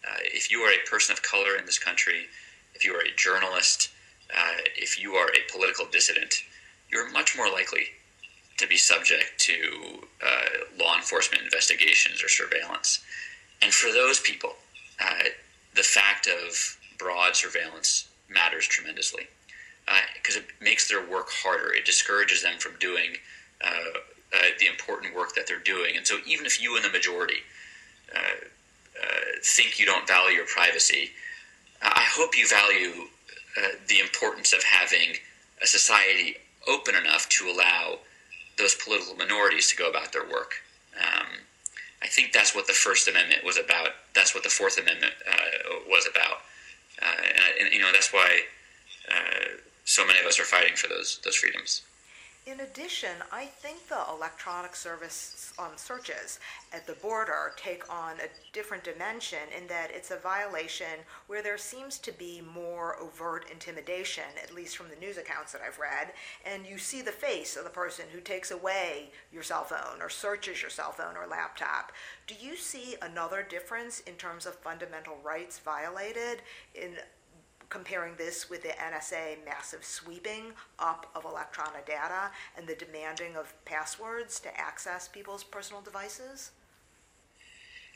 [0.07, 2.25] uh, if you are a person of color in this country,
[2.75, 3.89] if you are a journalist,
[4.33, 6.43] uh, if you are a political dissident,
[6.89, 7.87] you're much more likely
[8.57, 9.53] to be subject to
[10.25, 13.03] uh, law enforcement investigations or surveillance.
[13.61, 14.55] And for those people,
[14.99, 15.29] uh,
[15.75, 19.27] the fact of broad surveillance matters tremendously
[20.15, 21.71] because uh, it makes their work harder.
[21.73, 23.17] It discourages them from doing
[23.63, 23.67] uh,
[24.33, 25.95] uh, the important work that they're doing.
[25.95, 27.43] And so, even if you in the majority
[29.43, 31.11] think you don't value your privacy,
[31.81, 33.07] I hope you value
[33.87, 35.15] the importance of having
[35.61, 36.35] a society
[36.67, 37.99] open enough to allow
[38.57, 40.63] those political minorities to go about their work.
[40.99, 41.27] Um,
[42.01, 43.89] I think that's what the First Amendment was about.
[44.13, 46.41] That's what the Fourth Amendment uh, was about,
[47.01, 47.21] uh,
[47.59, 48.41] and, and, you know that's why
[49.09, 51.81] uh, so many of us are fighting for those those freedoms.
[52.47, 56.39] In addition, I think the electronic service um, searches
[56.71, 61.57] at the border take on a different dimension in that it's a violation where there
[61.57, 66.13] seems to be more overt intimidation, at least from the news accounts that I've read,
[66.45, 70.07] and you see the face of the person who takes away your cell phone or
[70.07, 71.91] searches your cell phone or laptop.
[72.27, 76.91] Do you see another difference in terms of fundamental rights violated in
[77.69, 83.53] comparing this with the NSA massive sweeping up of electronic data and the demanding of
[83.65, 86.51] passwords to access people's personal devices?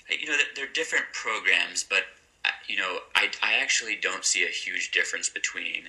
[0.10, 2.04] You know, they're different programs, but
[2.44, 5.84] uh, you know, I, I actually don't see a huge difference between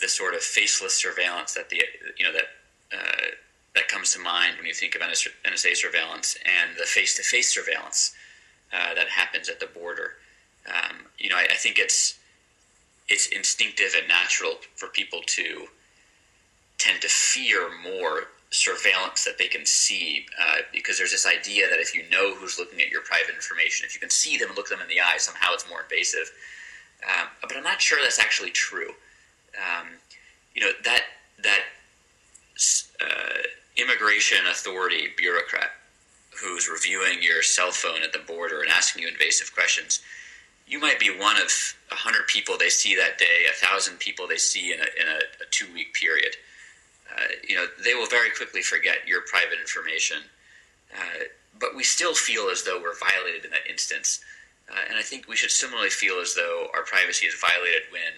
[0.00, 1.82] the sort of faceless surveillance that the
[2.16, 2.44] you know that
[2.92, 3.26] uh,
[3.74, 8.14] that comes to mind when you think of NSA surveillance and the face-to-face surveillance
[8.72, 10.12] uh, that happens at the border.
[10.66, 12.18] Um, you know, I, I think it's
[13.08, 15.66] it's instinctive and natural for people to
[16.78, 21.80] tend to fear more surveillance that they can see uh, because there's this idea that
[21.80, 24.56] if you know who's looking at your private information, if you can see them and
[24.56, 26.30] look them in the eye, somehow it's more invasive.
[27.04, 28.90] Um, but I'm not sure that's actually true.
[29.56, 29.88] Um,
[30.54, 31.02] you know that
[31.42, 31.60] that
[33.00, 33.42] uh,
[33.76, 35.70] immigration authority bureaucrat
[36.40, 40.00] who's reviewing your cell phone at the border and asking you invasive questions
[40.66, 41.50] you might be one of
[41.92, 45.08] a hundred people they see that day, a thousand people they see in a, in
[45.08, 46.36] a, a two week period.
[47.14, 50.18] Uh, you know, they will very quickly forget your private information.
[50.94, 51.24] Uh,
[51.60, 54.20] but we still feel as though we're violated in that instance.
[54.70, 58.12] Uh, and I think we should similarly feel as though our privacy is violated when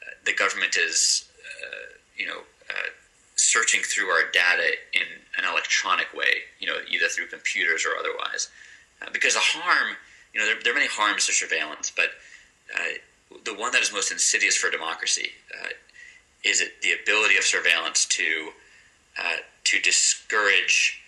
[0.00, 2.38] uh, the government is, uh, you know,
[2.70, 2.88] uh,
[3.36, 5.02] searching through our data in
[5.36, 8.48] an electronic way, you know, either through computers or otherwise.
[9.12, 9.96] because the harm
[10.34, 12.10] you know, there, there, are many harms to surveillance, but
[12.74, 12.94] uh,
[13.44, 15.30] the one that is most insidious for democracy
[15.62, 15.68] uh,
[16.44, 18.50] is it the ability of surveillance to
[19.18, 21.00] uh, to discourage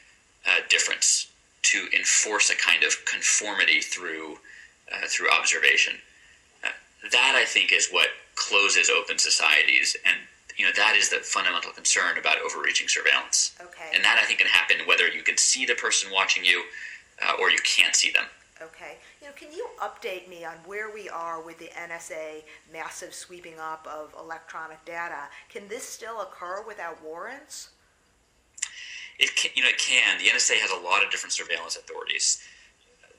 [0.47, 1.29] uh, difference,
[1.63, 4.39] to enforce a kind of conformity through
[4.93, 5.95] uh, through observation.
[6.63, 6.69] Uh,
[7.11, 10.17] that I think is what closes open societies, and
[10.57, 13.57] you know that is the fundamental concern about overreaching surveillance.
[13.61, 13.91] Okay.
[13.95, 16.65] And that I think can happen whether you can see the person watching you
[17.41, 18.25] or you can't see them.
[19.25, 23.59] You know, can you update me on where we are with the NSA massive sweeping
[23.59, 25.31] up of electronic data?
[25.49, 27.71] Can this still occur without warrants?
[29.19, 30.19] It can, you know, it can.
[30.19, 32.47] The NSA has a lot of different surveillance authorities.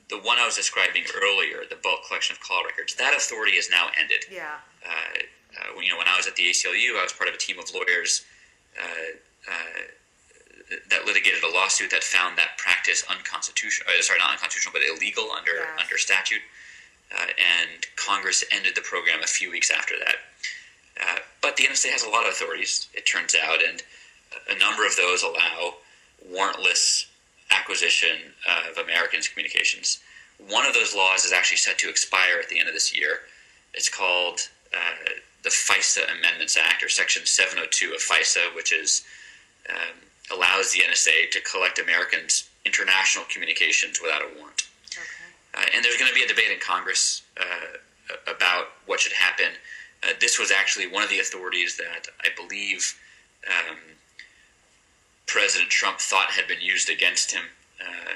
[0.08, 3.68] The one I was describing earlier, the bulk collection of call records, that authority is
[3.68, 4.26] now ended.
[4.30, 4.58] Yeah.
[4.86, 4.92] Uh,
[5.58, 7.58] uh, you know, when I was at the ACLU, I was part of a team
[7.58, 8.24] of lawyers
[8.80, 9.80] uh, uh
[10.90, 13.88] that litigated a lawsuit that found that practice unconstitutional.
[13.88, 15.82] Uh, sorry, not unconstitutional, but illegal under yeah.
[15.82, 16.42] under statute.
[17.14, 20.16] Uh, and Congress ended the program a few weeks after that.
[21.00, 23.82] Uh, but the NSA has a lot of authorities, it turns out, and
[24.50, 25.74] a number of those allow
[26.28, 27.06] warrantless
[27.50, 28.16] acquisition
[28.68, 30.00] of Americans' communications.
[30.48, 33.20] One of those laws is actually set to expire at the end of this year.
[33.72, 34.40] It's called
[34.74, 35.10] uh,
[35.42, 39.04] the FISA Amendments Act, or Section 702 of FISA, which is
[39.68, 39.96] um,
[40.32, 44.66] allows the NSA to collect Americans' international communications without a warrant.
[44.92, 45.02] Okay.
[45.54, 47.78] Uh, and there's going to be a debate in Congress uh,
[48.26, 49.52] about what should happen.
[50.02, 52.98] Uh, this was actually one of the authorities that I believe
[53.48, 53.76] um,
[55.26, 57.44] President Trump thought had been used against him.
[57.80, 58.12] Uh,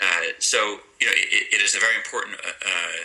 [0.00, 2.36] uh, so, you know, it, it is a very important.
[2.44, 3.04] Uh,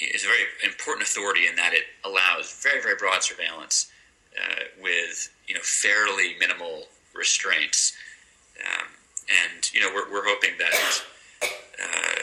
[0.00, 3.90] it's a very important authority in that it allows very, very broad surveillance
[4.80, 6.84] with you know fairly minimal
[7.18, 7.96] restraints.
[8.64, 8.86] Um,
[9.28, 11.02] and you know, we're, we're hoping that
[11.42, 12.22] uh,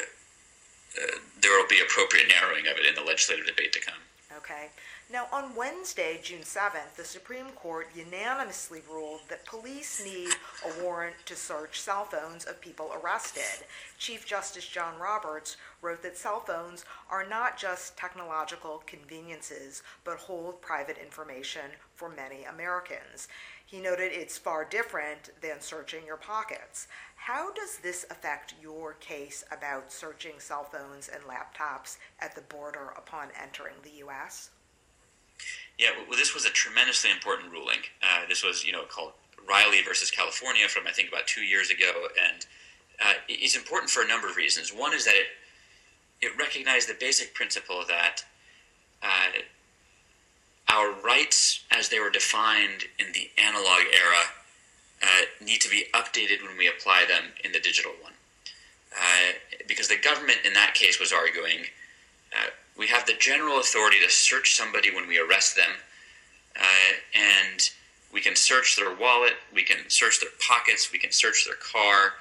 [0.98, 4.00] uh, there will be appropriate narrowing of it in the legislative debate to come.
[4.38, 4.70] Okay.
[5.12, 10.30] Now, on Wednesday, June 7th, the Supreme Court unanimously ruled that police need
[10.66, 13.68] a warrant to search cell phones of people arrested.
[14.00, 20.60] Chief Justice John Roberts wrote that cell phones are not just technological conveniences, but hold
[20.60, 23.28] private information for many Americans.
[23.66, 26.88] He noted it's far different than searching your pockets.
[27.16, 32.94] How does this affect your case about searching cell phones and laptops at the border
[32.96, 34.52] upon entering the U.S.?
[35.80, 37.80] Yeah, well, this was a tremendously important ruling.
[38.02, 39.14] Uh, this was, you know, called
[39.50, 42.46] Riley versus California from I think about two years ago, and
[43.04, 44.72] uh, it's important for a number of reasons.
[44.72, 45.28] One is that it
[46.22, 48.24] it recognized the basic principle that
[49.04, 49.40] uh,
[50.70, 54.24] our rights, as they were defined in the analog era,
[55.04, 58.14] uh, need to be updated when we apply them in the digital one.
[58.96, 59.34] Uh,
[59.68, 61.66] because the government in that case was arguing
[62.36, 65.70] uh, we have the general authority to search somebody when we arrest them,
[66.60, 67.70] uh, and
[68.12, 72.14] we can search their wallet, we can search their pockets, we can search their car,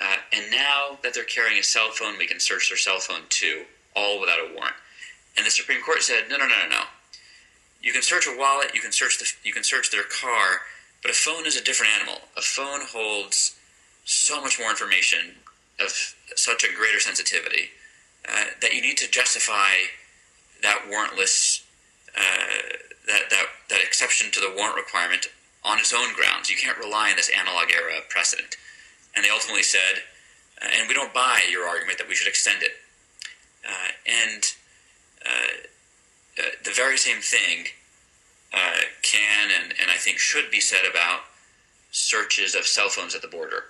[0.00, 3.22] uh, and now that they're carrying a cell phone, we can search their cell phone
[3.28, 3.64] too,
[3.94, 4.74] all without a warrant.
[5.36, 6.82] And the Supreme Court said, no, no, no, no, no.
[7.82, 10.62] You can search a wallet, you can search the, you can search their car,
[11.02, 12.20] but a phone is a different animal.
[12.36, 13.56] A phone holds
[14.04, 15.34] so much more information
[15.80, 17.70] of such a greater sensitivity
[18.28, 19.90] uh, that you need to justify
[20.62, 21.64] that warrantless
[22.16, 22.76] uh,
[23.06, 25.26] that, that that exception to the warrant requirement
[25.64, 26.50] on its own grounds.
[26.50, 28.56] You can't rely on this analog era precedent.
[29.14, 30.02] And they ultimately said,
[30.62, 32.72] uh, and we don't buy your argument that we should extend it.
[33.66, 34.52] Uh, and
[36.36, 37.66] the very same thing
[38.52, 41.20] uh, can and, and I think should be said about
[41.90, 43.64] searches of cell phones at the border.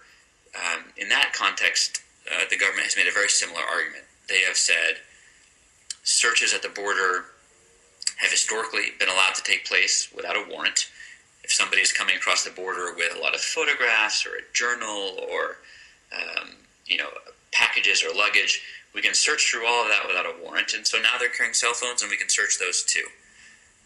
[0.54, 4.04] Um, in that context, uh, the government has made a very similar argument.
[4.28, 4.98] They have said
[6.04, 7.26] searches at the border
[8.18, 10.90] have historically been allowed to take place without a warrant.
[11.42, 15.18] If somebody is coming across the border with a lot of photographs or a journal
[15.30, 15.56] or
[16.14, 16.50] um,
[16.86, 17.08] you know
[17.50, 18.62] packages or luggage,
[18.94, 20.74] we can search through all of that without a warrant.
[20.74, 23.06] And so now they're carrying cell phones, and we can search those too.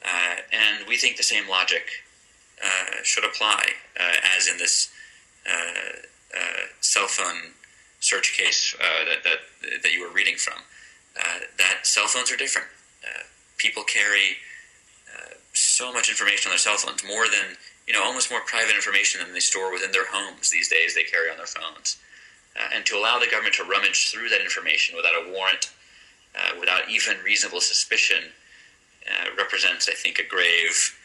[0.04, 1.84] Uh, and we think the same logic
[2.62, 3.62] uh, should apply,
[3.98, 4.90] uh, as in this
[6.80, 7.52] cell phone
[8.00, 9.38] search case that, that,
[9.82, 10.62] that you were reading from.
[11.58, 12.68] that cell phones are different.
[13.58, 14.38] people carry
[15.52, 19.20] so much information on their cell phones, more than you know, almost more private information
[19.22, 20.94] than they store within their homes these days.
[20.94, 21.98] They carry on their phones,
[22.58, 25.72] uh, and to allow the government to rummage through that information without a warrant,
[26.34, 28.24] uh, without even reasonable suspicion,
[29.08, 30.98] uh, represents, I think, a grave,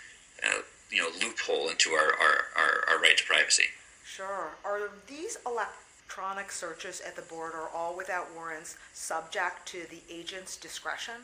[0.43, 3.65] uh, you know, loophole into our, our, our, our, right to privacy.
[4.05, 4.51] Sure.
[4.65, 11.15] Are these electronic searches at the border, all without warrants, subject to the agent's discretion?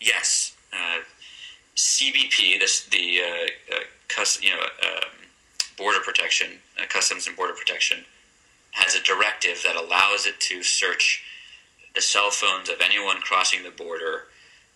[0.00, 0.56] Yes.
[0.72, 1.00] Uh,
[1.76, 5.10] CBP, this the uh, uh, cus, you know um,
[5.76, 6.58] border protection,
[6.88, 8.04] Customs and Border Protection,
[8.72, 11.22] has a directive that allows it to search
[11.94, 14.24] the cell phones of anyone crossing the border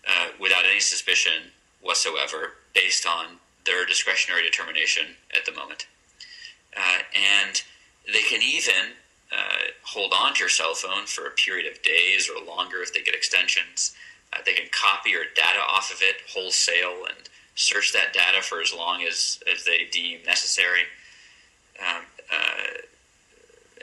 [0.09, 5.87] uh, without any suspicion whatsoever based on their discretionary determination at the moment.
[6.77, 7.63] Uh, and
[8.07, 8.95] they can even
[9.33, 12.93] uh, hold on to your cell phone for a period of days or longer if
[12.93, 13.95] they get extensions.
[14.33, 18.61] Uh, they can copy your data off of it wholesale and search that data for
[18.61, 20.83] as long as, as they deem necessary.
[21.81, 22.81] Um, uh,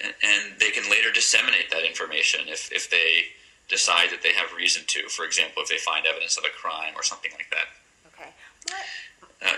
[0.01, 3.35] and, they can later disseminate that information if, if they
[3.67, 5.07] decide that they have reason to.
[5.09, 7.67] For example, if they find evidence of a crime or something like that.
[8.13, 8.29] Okay.
[9.41, 9.57] Uh,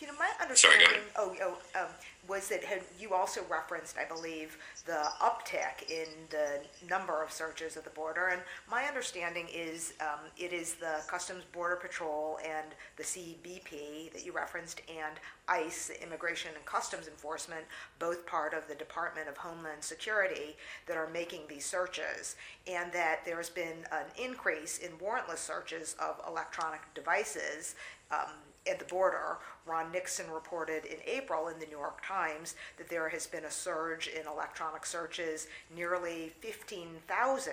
[0.00, 0.86] you know, my understanding.
[0.86, 1.88] Sorry, oh, oh um,
[2.30, 2.62] was that
[2.98, 4.56] you also referenced, I believe,
[4.86, 8.28] the uptick in the number of searches at the border.
[8.28, 14.24] And my understanding is um, it is the Customs Border Patrol and the CBP that
[14.24, 15.16] you referenced, and
[15.48, 17.64] ICE, Immigration and Customs Enforcement,
[17.98, 20.56] both part of the Department of Homeland Security,
[20.86, 22.36] that are making these searches.
[22.68, 27.74] And that there's been an increase in warrantless searches of electronic devices.
[28.12, 28.30] Um,
[28.68, 33.08] at the border, Ron Nixon reported in April in the New York Times that there
[33.08, 37.52] has been a surge in electronic searches, nearly 15,000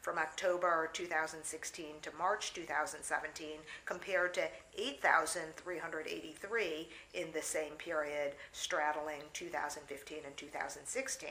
[0.00, 10.18] from October 2016 to March 2017, compared to 8,383 in the same period straddling 2015
[10.24, 11.30] and 2016.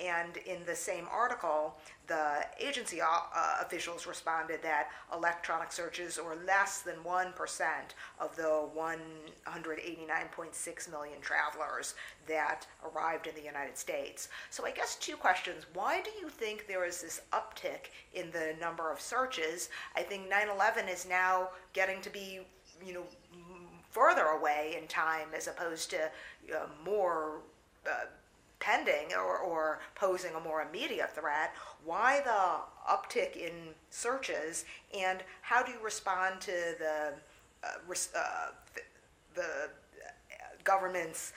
[0.00, 1.74] And in the same article,
[2.06, 3.06] the agency uh,
[3.60, 7.34] officials responded that electronic searches were less than 1%
[8.18, 8.98] of the 1
[9.50, 11.94] 189.6 million travelers
[12.26, 14.28] that arrived in the United States.
[14.50, 15.66] So I guess two questions.
[15.74, 19.68] Why do you think there is this uptick in the number of searches?
[19.96, 22.40] I think 9/11 is now getting to be,
[22.84, 23.04] you know,
[23.90, 26.04] further away in time as opposed to
[26.54, 27.40] uh, more
[27.86, 28.06] uh,
[28.60, 31.54] pending or, or posing a more immediate threat.
[31.84, 34.64] Why the uptick in searches,
[34.96, 37.14] and how do you respond to the
[37.64, 38.46] uh, uh,
[39.40, 39.70] the
[40.64, 41.32] government's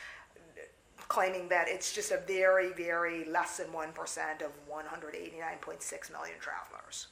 [1.08, 7.08] claiming that it's just a very, very less than 1% of 189.6 million travelers.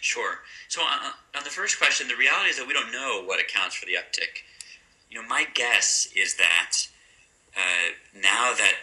[0.00, 0.38] Sure.
[0.68, 3.74] So, on, on the first question, the reality is that we don't know what accounts
[3.74, 4.42] for the uptick.
[5.10, 6.88] You know, my guess is that
[7.56, 8.74] uh, now that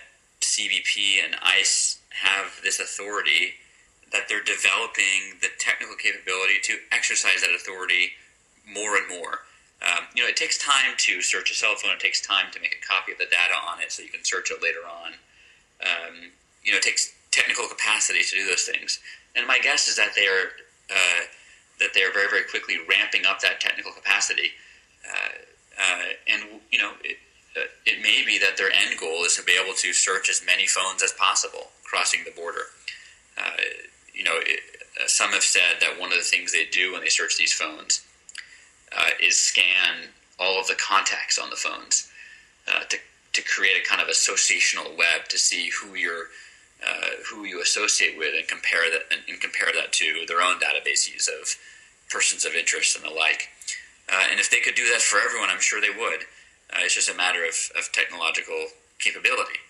[0.41, 3.53] CBP and ICE have this authority,
[4.11, 8.11] that they're developing the technical capability to exercise that authority
[8.71, 9.39] more and more.
[9.83, 11.91] Um, you know, it takes time to search a cell phone.
[11.91, 14.23] It takes time to make a copy of the data on it so you can
[14.23, 15.13] search it later on.
[15.83, 16.31] Um,
[16.63, 18.99] you know, it takes technical capacity to do those things.
[19.35, 20.55] And my guess is that they are
[20.89, 21.23] uh,
[21.79, 24.51] that they are very, very quickly ramping up that technical capacity.
[25.03, 25.29] Uh,
[25.81, 27.17] uh, and you know, it,
[27.57, 30.41] uh, it may be that their end goal is to be able to search as
[30.45, 32.67] many phones as possible crossing the border.
[33.37, 33.57] Uh,
[34.13, 34.59] you know, it,
[35.03, 37.51] uh, some have said that one of the things they do when they search these
[37.51, 38.05] phones
[38.97, 42.11] uh, is scan all of the contacts on the phones
[42.67, 42.97] uh, to,
[43.33, 46.27] to create a kind of associational web to see who you're
[46.85, 50.59] uh, who you associate with and compare that and, and, compare that to their own
[50.59, 51.55] databases of
[52.09, 53.47] persons of interest and the like.
[54.11, 56.27] Uh, and if they could do that for everyone, I'm sure they would.
[56.69, 58.67] Uh, it's just a matter of, of technological
[58.99, 59.63] capability.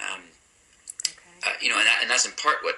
[0.00, 0.22] Um,
[1.04, 1.36] okay.
[1.44, 2.76] Uh, you know, and, that, and that's in part what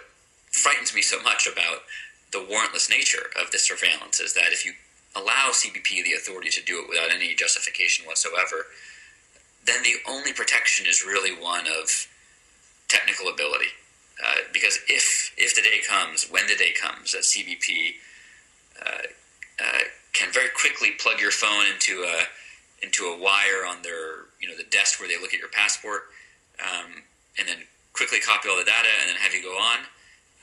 [0.51, 1.87] frightens me so much about
[2.33, 4.73] the warrantless nature of this surveillance is that if you
[5.17, 8.67] allow CBP the authority to do it without any justification whatsoever,
[9.65, 12.07] then the only protection is really one of
[12.89, 13.73] technical ability.
[14.25, 17.97] Uh, because if if the day comes, when the day comes, that CBP
[18.81, 19.07] uh,
[19.63, 19.79] uh,
[20.13, 22.23] can very quickly plug your phone into a
[22.83, 26.05] into a wire on their you know the desk where they look at your passport,
[26.61, 27.03] um,
[27.39, 27.59] and then
[27.93, 29.79] quickly copy all the data and then have you go on.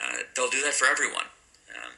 [0.01, 1.26] Uh, they'll do that for everyone.
[1.74, 1.93] Um,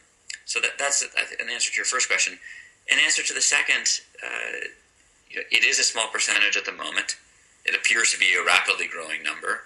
[0.45, 2.39] so that that's an answer to your first question.
[2.88, 4.67] In answer to the second, uh,
[5.29, 7.17] it is a small percentage at the moment.
[7.65, 9.61] It appears to be a rapidly growing number.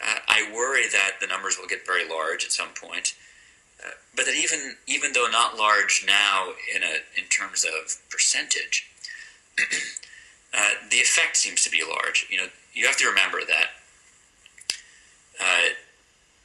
[0.00, 3.14] Uh, I worry that the numbers will get very large at some point.
[3.84, 8.88] Uh, but that even even though not large now in a in terms of percentage,
[10.54, 12.26] uh, the effect seems to be large.
[12.30, 13.66] You know, you have to remember that
[15.40, 15.68] uh,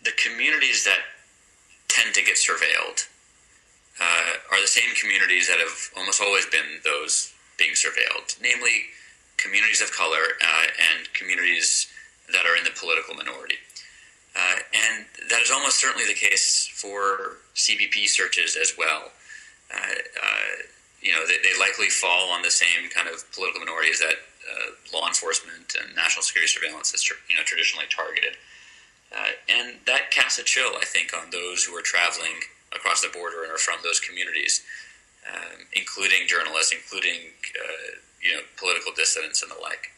[0.04, 1.00] the communities that
[1.88, 3.08] tend to get surveilled
[4.00, 8.94] uh, are the same communities that have almost always been those being surveilled, namely
[9.38, 11.88] communities of color uh, and communities
[12.34, 13.58] that are in the political minority.
[14.36, 19.12] Uh, and that is almost certainly the case for CBP searches as well.
[19.74, 20.62] Uh, uh,
[21.02, 24.16] you know, they, they, likely fall on the same kind of political minorities that
[24.48, 28.38] uh, law enforcement and national security surveillance is, you know, traditionally targeted.
[29.50, 32.38] and that casts a chill, I think, on those who are traveling
[32.78, 34.64] across the border and are from those communities,
[35.28, 39.92] um, including journalists, including uh, you know political dissidents and the like.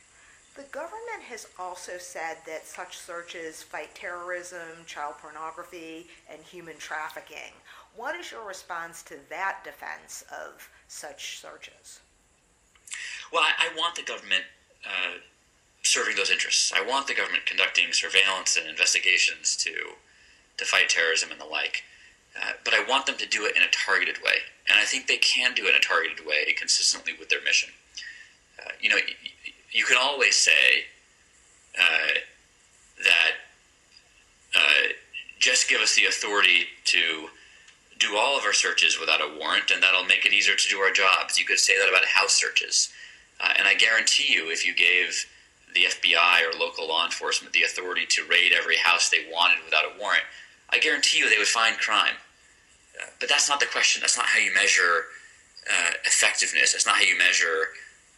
[0.55, 7.53] The government has also said that such searches fight terrorism, child pornography, and human trafficking.
[7.95, 12.01] What is your response to that defense of such searches?
[13.31, 14.43] Well, I, I want the government
[14.85, 15.19] uh,
[15.83, 16.73] serving those interests.
[16.75, 19.71] I want the government conducting surveillance and investigations to
[20.57, 21.83] to fight terrorism and the like.
[22.37, 24.37] Uh, but I want them to do it in a targeted way.
[24.69, 27.69] And I think they can do it in a targeted way consistently with their mission.
[28.59, 30.85] Uh, you know, you, you, can always say
[31.79, 32.19] uh,
[33.03, 33.31] that
[34.55, 34.93] uh,
[35.39, 37.29] just give us the authority to
[37.97, 40.79] do all of our searches without a warrant, and that'll make it easier to do
[40.79, 41.37] our jobs.
[41.37, 42.91] You could say that about house searches.
[43.41, 45.25] Uh, and I guarantee you, if you gave
[45.73, 49.85] the FBI or local law enforcement the authority to raid every house they wanted without
[49.85, 50.23] a warrant,
[50.71, 52.15] I guarantee you they would find crime.
[52.99, 54.01] Uh, but that's not the question.
[54.01, 55.05] That's not how you measure
[55.69, 56.73] uh, effectiveness.
[56.73, 57.69] That's not how you measure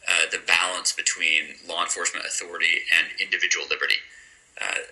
[0.08, 4.00] uh, the balance between law enforcement authority and individual liberty.
[4.60, 4.90] Uh,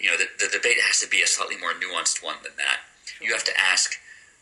[0.00, 2.80] you know, the, the, debate has to be a slightly more nuanced one than that.
[3.20, 3.94] You have to ask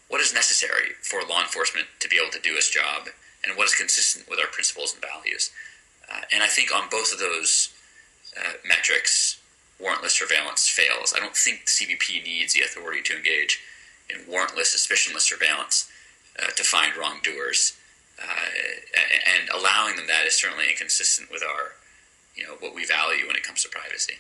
[0.08, 3.08] what is necessary for law enforcement to be able to do its job,
[3.44, 5.50] and what is consistent with our principles and values.
[6.10, 7.72] Uh, and I think on both of those
[8.66, 9.40] metrics,
[9.82, 11.12] warrantless surveillance fails.
[11.14, 13.60] I don't think the CBP needs the authority to engage
[14.08, 15.90] in warrantless, suspicionless surveillance
[16.42, 17.76] uh, to find wrongdoers.
[18.18, 18.24] uh,
[19.36, 21.72] and allowing them that is certainly inconsistent with our,
[22.34, 24.14] you know, what we value when it comes to privacy.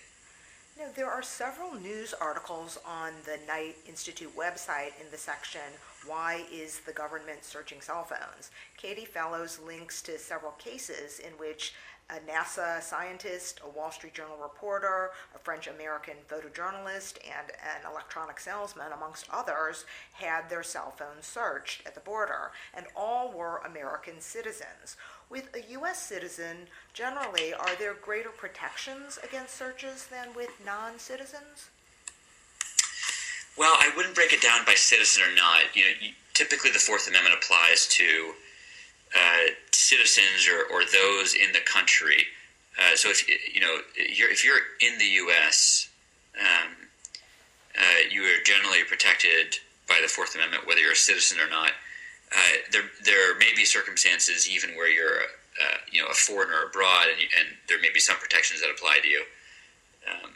[0.78, 5.62] Now, there are several news articles on the Knight Institute website in the section,
[6.06, 8.50] Why is the Government Searching Cell Phones?
[8.76, 11.72] Katie Fallow's links to several cases in which
[12.08, 18.38] a NASA scientist, a Wall Street Journal reporter, a French American photojournalist, and an electronic
[18.38, 24.20] salesman, amongst others, had their cell phones searched at the border, and all were American
[24.20, 24.96] citizens.
[25.28, 26.00] With a U.S.
[26.00, 31.70] citizen, generally, are there greater protections against searches than with non citizens?
[33.58, 35.74] Well, I wouldn't break it down by citizen or not.
[35.74, 35.90] You know,
[36.34, 38.34] typically the Fourth Amendment applies to
[39.14, 42.26] uh, citizens or, or those in the country.
[42.78, 45.88] Uh, so if you know you're, if you're in the U.S.,
[46.38, 46.72] um,
[47.76, 51.72] uh, you are generally protected by the Fourth Amendment, whether you're a citizen or not.
[52.32, 55.20] Uh, there there may be circumstances even where you're
[55.62, 58.98] uh, you know a foreigner abroad, and, and there may be some protections that apply
[59.02, 59.22] to you.
[60.06, 60.30] Um,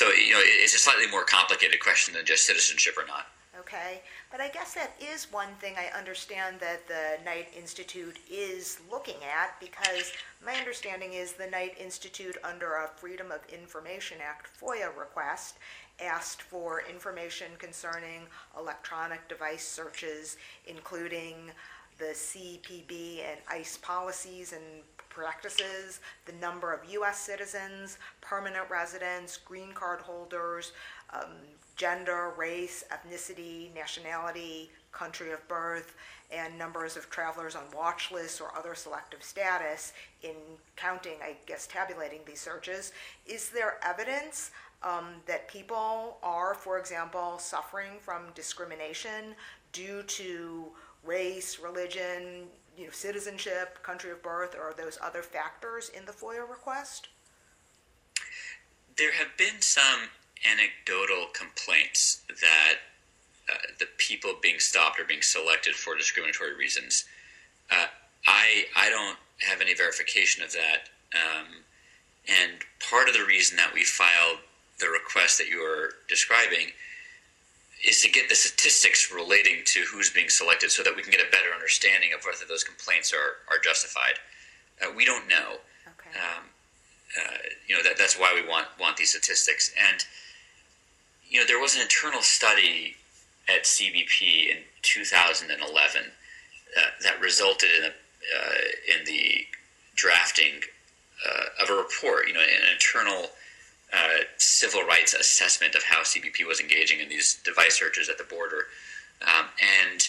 [0.00, 3.26] so you know it's a slightly more complicated question than just citizenship or not.
[3.72, 4.02] Okay.
[4.32, 9.22] But I guess that is one thing I understand that the Knight Institute is looking
[9.22, 10.12] at because
[10.44, 15.58] my understanding is the Knight Institute, under a Freedom of Information Act FOIA request,
[16.02, 18.22] asked for information concerning
[18.58, 21.52] electronic device searches, including
[21.98, 27.20] the CPB and ICE policies and practices, the number of U.S.
[27.20, 30.72] citizens, permanent residents, green card holders,
[31.12, 31.34] um,
[31.80, 35.96] gender, race, ethnicity, nationality, country of birth,
[36.30, 40.34] and numbers of travelers on watch lists or other selective status in
[40.76, 42.92] counting, I guess, tabulating these searches.
[43.24, 44.50] Is there evidence
[44.82, 49.34] um, that people are, for example, suffering from discrimination
[49.72, 50.66] due to
[51.02, 52.44] race, religion,
[52.76, 57.08] you know, citizenship, country of birth, or those other factors in the FOIA request?
[58.98, 60.10] There have been some
[60.44, 62.76] anecdotal complaints that
[63.50, 67.04] uh, the people being stopped are being selected for discriminatory reasons.
[67.70, 67.86] Uh,
[68.26, 69.18] I I don't
[69.48, 71.46] have any verification of that, um,
[72.28, 72.52] and
[72.90, 74.38] part of the reason that we filed
[74.78, 76.72] the request that you are describing
[77.86, 81.20] is to get the statistics relating to who's being selected, so that we can get
[81.20, 84.20] a better understanding of whether those complaints are are justified.
[84.82, 85.58] Uh, we don't know.
[85.86, 86.18] Okay.
[86.18, 86.44] Um,
[87.18, 87.36] uh,
[87.66, 90.04] you know that that's why we want want these statistics and
[91.30, 92.96] you know, there was an internal study
[93.48, 99.46] at CBP in 2011 uh, that resulted in, a, uh, in the
[99.94, 100.60] drafting
[101.26, 103.30] uh, of a report, you know, an internal
[103.92, 108.24] uh, civil rights assessment of how CBP was engaging in these device searches at the
[108.24, 108.66] border.
[109.22, 109.46] Um,
[109.92, 110.08] and,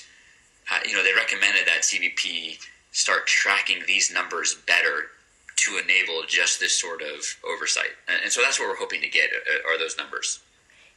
[0.72, 2.58] uh, you know, they recommended that CBP
[2.92, 5.12] start tracking these numbers better
[5.58, 7.92] to enable just this sort of oversight.
[8.08, 9.30] And, and so that's what we're hoping to get
[9.68, 10.40] are those numbers.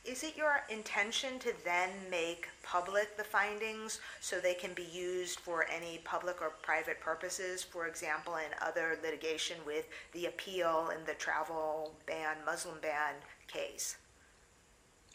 [0.04, 5.40] Is it your intention to then make public the findings so they can be used
[5.40, 7.62] for any public or private purposes?
[7.62, 13.14] For example, in other litigation with the appeal in the travel ban, Muslim ban
[13.48, 13.96] case?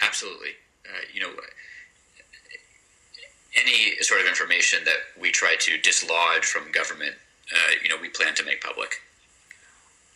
[0.02, 0.54] Absolutely.
[0.86, 1.30] Uh, you know,
[3.56, 7.14] any sort of information that we try to dislodge from government,
[7.54, 9.02] uh, you know, we plan to make public.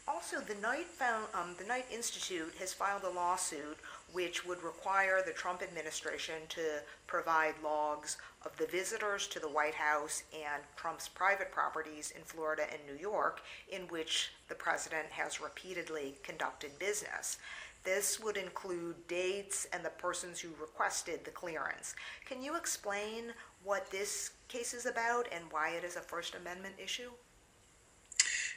[0.06, 3.78] Also, the Knight, found, um, the Knight Institute has filed a lawsuit
[4.12, 9.74] which would require the Trump administration to provide logs of the visitors to the White
[9.74, 13.42] House and Trump's private properties in Florida and New York,
[13.72, 17.38] in which the president has repeatedly conducted business.
[17.86, 21.96] This would include dates and the persons who requested the clearance.
[22.26, 23.34] Can you explain
[23.64, 27.12] what this case is about and why it is a First Amendment issue?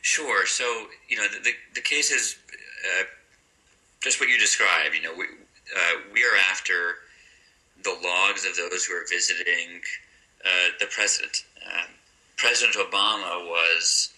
[0.03, 0.47] Sure.
[0.47, 2.37] So, you know, the, the, the case is
[3.01, 3.05] uh,
[4.01, 4.95] just what you described.
[4.95, 6.97] You know, we, uh, we are after
[7.83, 9.81] the logs of those who are visiting
[10.45, 11.45] uh, the president.
[11.67, 11.89] Um,
[12.37, 14.13] president Obama was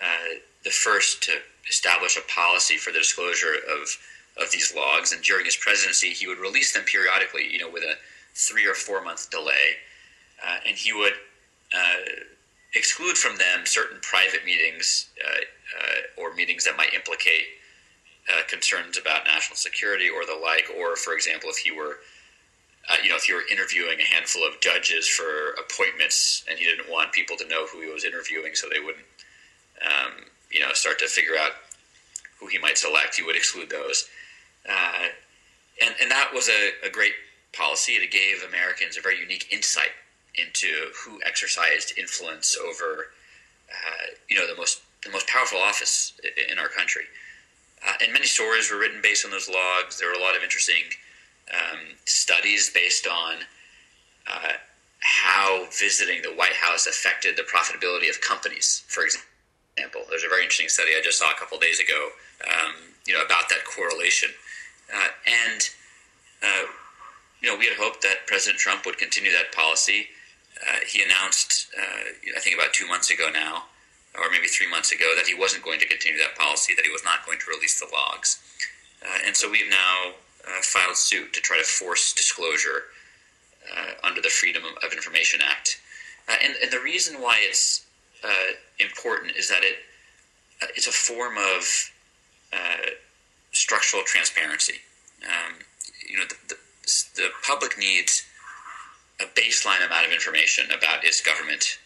[0.00, 1.32] uh, the first to
[1.68, 3.98] establish a policy for the disclosure of
[4.36, 7.84] of these logs, and during his presidency, he would release them periodically, you know, with
[7.84, 7.94] a
[8.34, 9.76] three or four month delay,
[10.44, 11.12] uh, and he would
[11.72, 12.24] uh,
[12.74, 17.44] exclude from them certain private meetings uh, or meetings that might implicate
[18.28, 21.98] uh, concerns about national security or the like, or for example, if he were,
[22.90, 26.64] uh, you know, if you were interviewing a handful of judges for appointments and he
[26.64, 29.04] didn't want people to know who he was interviewing, so they wouldn't,
[29.84, 31.52] um, you know, start to figure out
[32.40, 34.08] who he might select, he would exclude those,
[34.68, 35.08] uh,
[35.82, 37.14] and and that was a, a great
[37.52, 37.92] policy.
[37.92, 39.90] It gave Americans a very unique insight
[40.36, 43.06] into who exercised influence over,
[43.70, 46.14] uh, you know, the most the most powerful office
[46.50, 47.04] in our country.
[47.86, 50.00] Uh, and many stories were written based on those logs.
[50.00, 50.82] There were a lot of interesting
[51.52, 53.36] um, studies based on
[54.26, 54.52] uh,
[55.00, 60.02] how visiting the White House affected the profitability of companies, for example.
[60.08, 62.08] There's a very interesting study I just saw a couple days ago,
[62.48, 62.72] um,
[63.06, 64.30] you know, about that correlation.
[64.94, 65.68] Uh, and
[66.42, 66.66] uh,
[67.40, 70.08] you know, we had hoped that President Trump would continue that policy.
[70.66, 73.64] Uh, he announced, uh, I think about two months ago now,
[74.14, 76.90] or maybe three months ago, that he wasn't going to continue that policy, that he
[76.90, 78.42] was not going to release the logs.
[79.02, 80.12] Uh, and so we've now
[80.46, 82.84] uh, filed suit to try to force disclosure
[84.02, 85.80] under the Freedom of Information Act.
[86.28, 87.86] And, and, the reason why it's
[88.78, 89.76] important is that it
[90.76, 91.90] it's a form of
[93.54, 94.74] structural transparency.
[95.24, 95.54] Um,
[96.06, 96.56] you know, the, the,
[97.16, 98.26] the public needs
[99.20, 101.78] a baseline amount of information about its government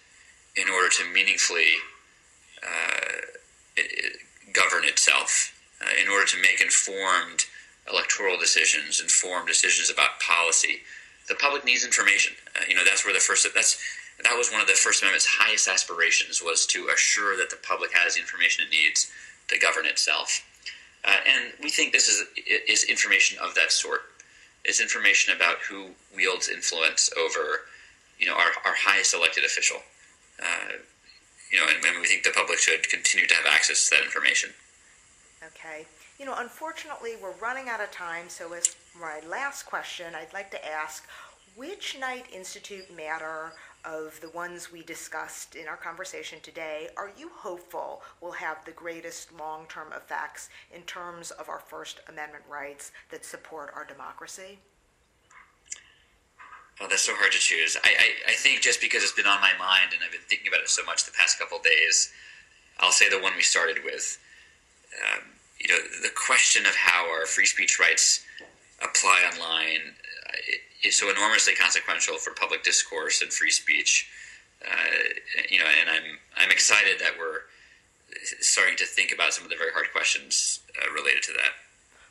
[0.56, 1.74] in order to meaningfully
[2.62, 3.82] uh,
[4.52, 7.44] govern itself, uh, in order to make informed
[7.90, 10.80] electoral decisions, informed decisions about policy.
[11.28, 12.34] The public needs information.
[12.56, 13.78] Uh, you know, that's where the first that's
[14.24, 17.92] that was one of the First Amendment's highest aspirations was to assure that the public
[17.94, 19.12] has the information it needs
[19.46, 20.44] to govern itself.
[21.04, 22.24] Uh, and we think this is
[22.66, 24.00] is information of that sort.
[24.68, 27.62] It's information about who wields influence over,
[28.18, 29.78] you know, our, our highest elected official.
[30.38, 30.72] Uh,
[31.50, 34.04] you know, and, and we think the public should continue to have access to that
[34.04, 34.50] information.
[35.42, 35.86] Okay.
[36.18, 38.28] You know, unfortunately, we're running out of time.
[38.28, 41.06] So, as my last question, I'd like to ask
[41.56, 43.52] which Knight Institute matter
[43.88, 48.72] of the ones we discussed in our conversation today are you hopeful will have the
[48.72, 54.58] greatest long term effects in terms of our First Amendment rights that support our democracy?
[56.80, 57.76] Oh, that's so hard to choose.
[57.82, 60.46] I, I, I, think just because it's been on my mind and I've been thinking
[60.46, 62.12] about it so much the past couple days,
[62.78, 64.18] I'll say the one we started with.
[65.02, 65.24] Um,
[65.58, 68.24] you know, the question of how our free speech rights
[68.80, 69.96] apply online
[70.84, 74.08] is so enormously consequential for public discourse and free speech.
[74.64, 74.70] Uh,
[75.48, 77.42] you know, and I'm I'm excited that we're
[78.40, 81.52] starting to think about some of the very hard questions uh, related to that.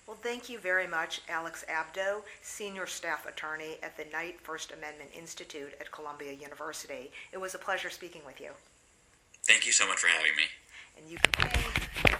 [0.08, 5.10] Well, thank you very much, Alex Abdo, Senior Staff Attorney at the Knight First Amendment
[5.14, 7.12] Institute at Columbia University.
[7.34, 8.52] It was a pleasure speaking with you.
[9.44, 10.44] Thank you so much for having me.
[10.98, 12.18] And you can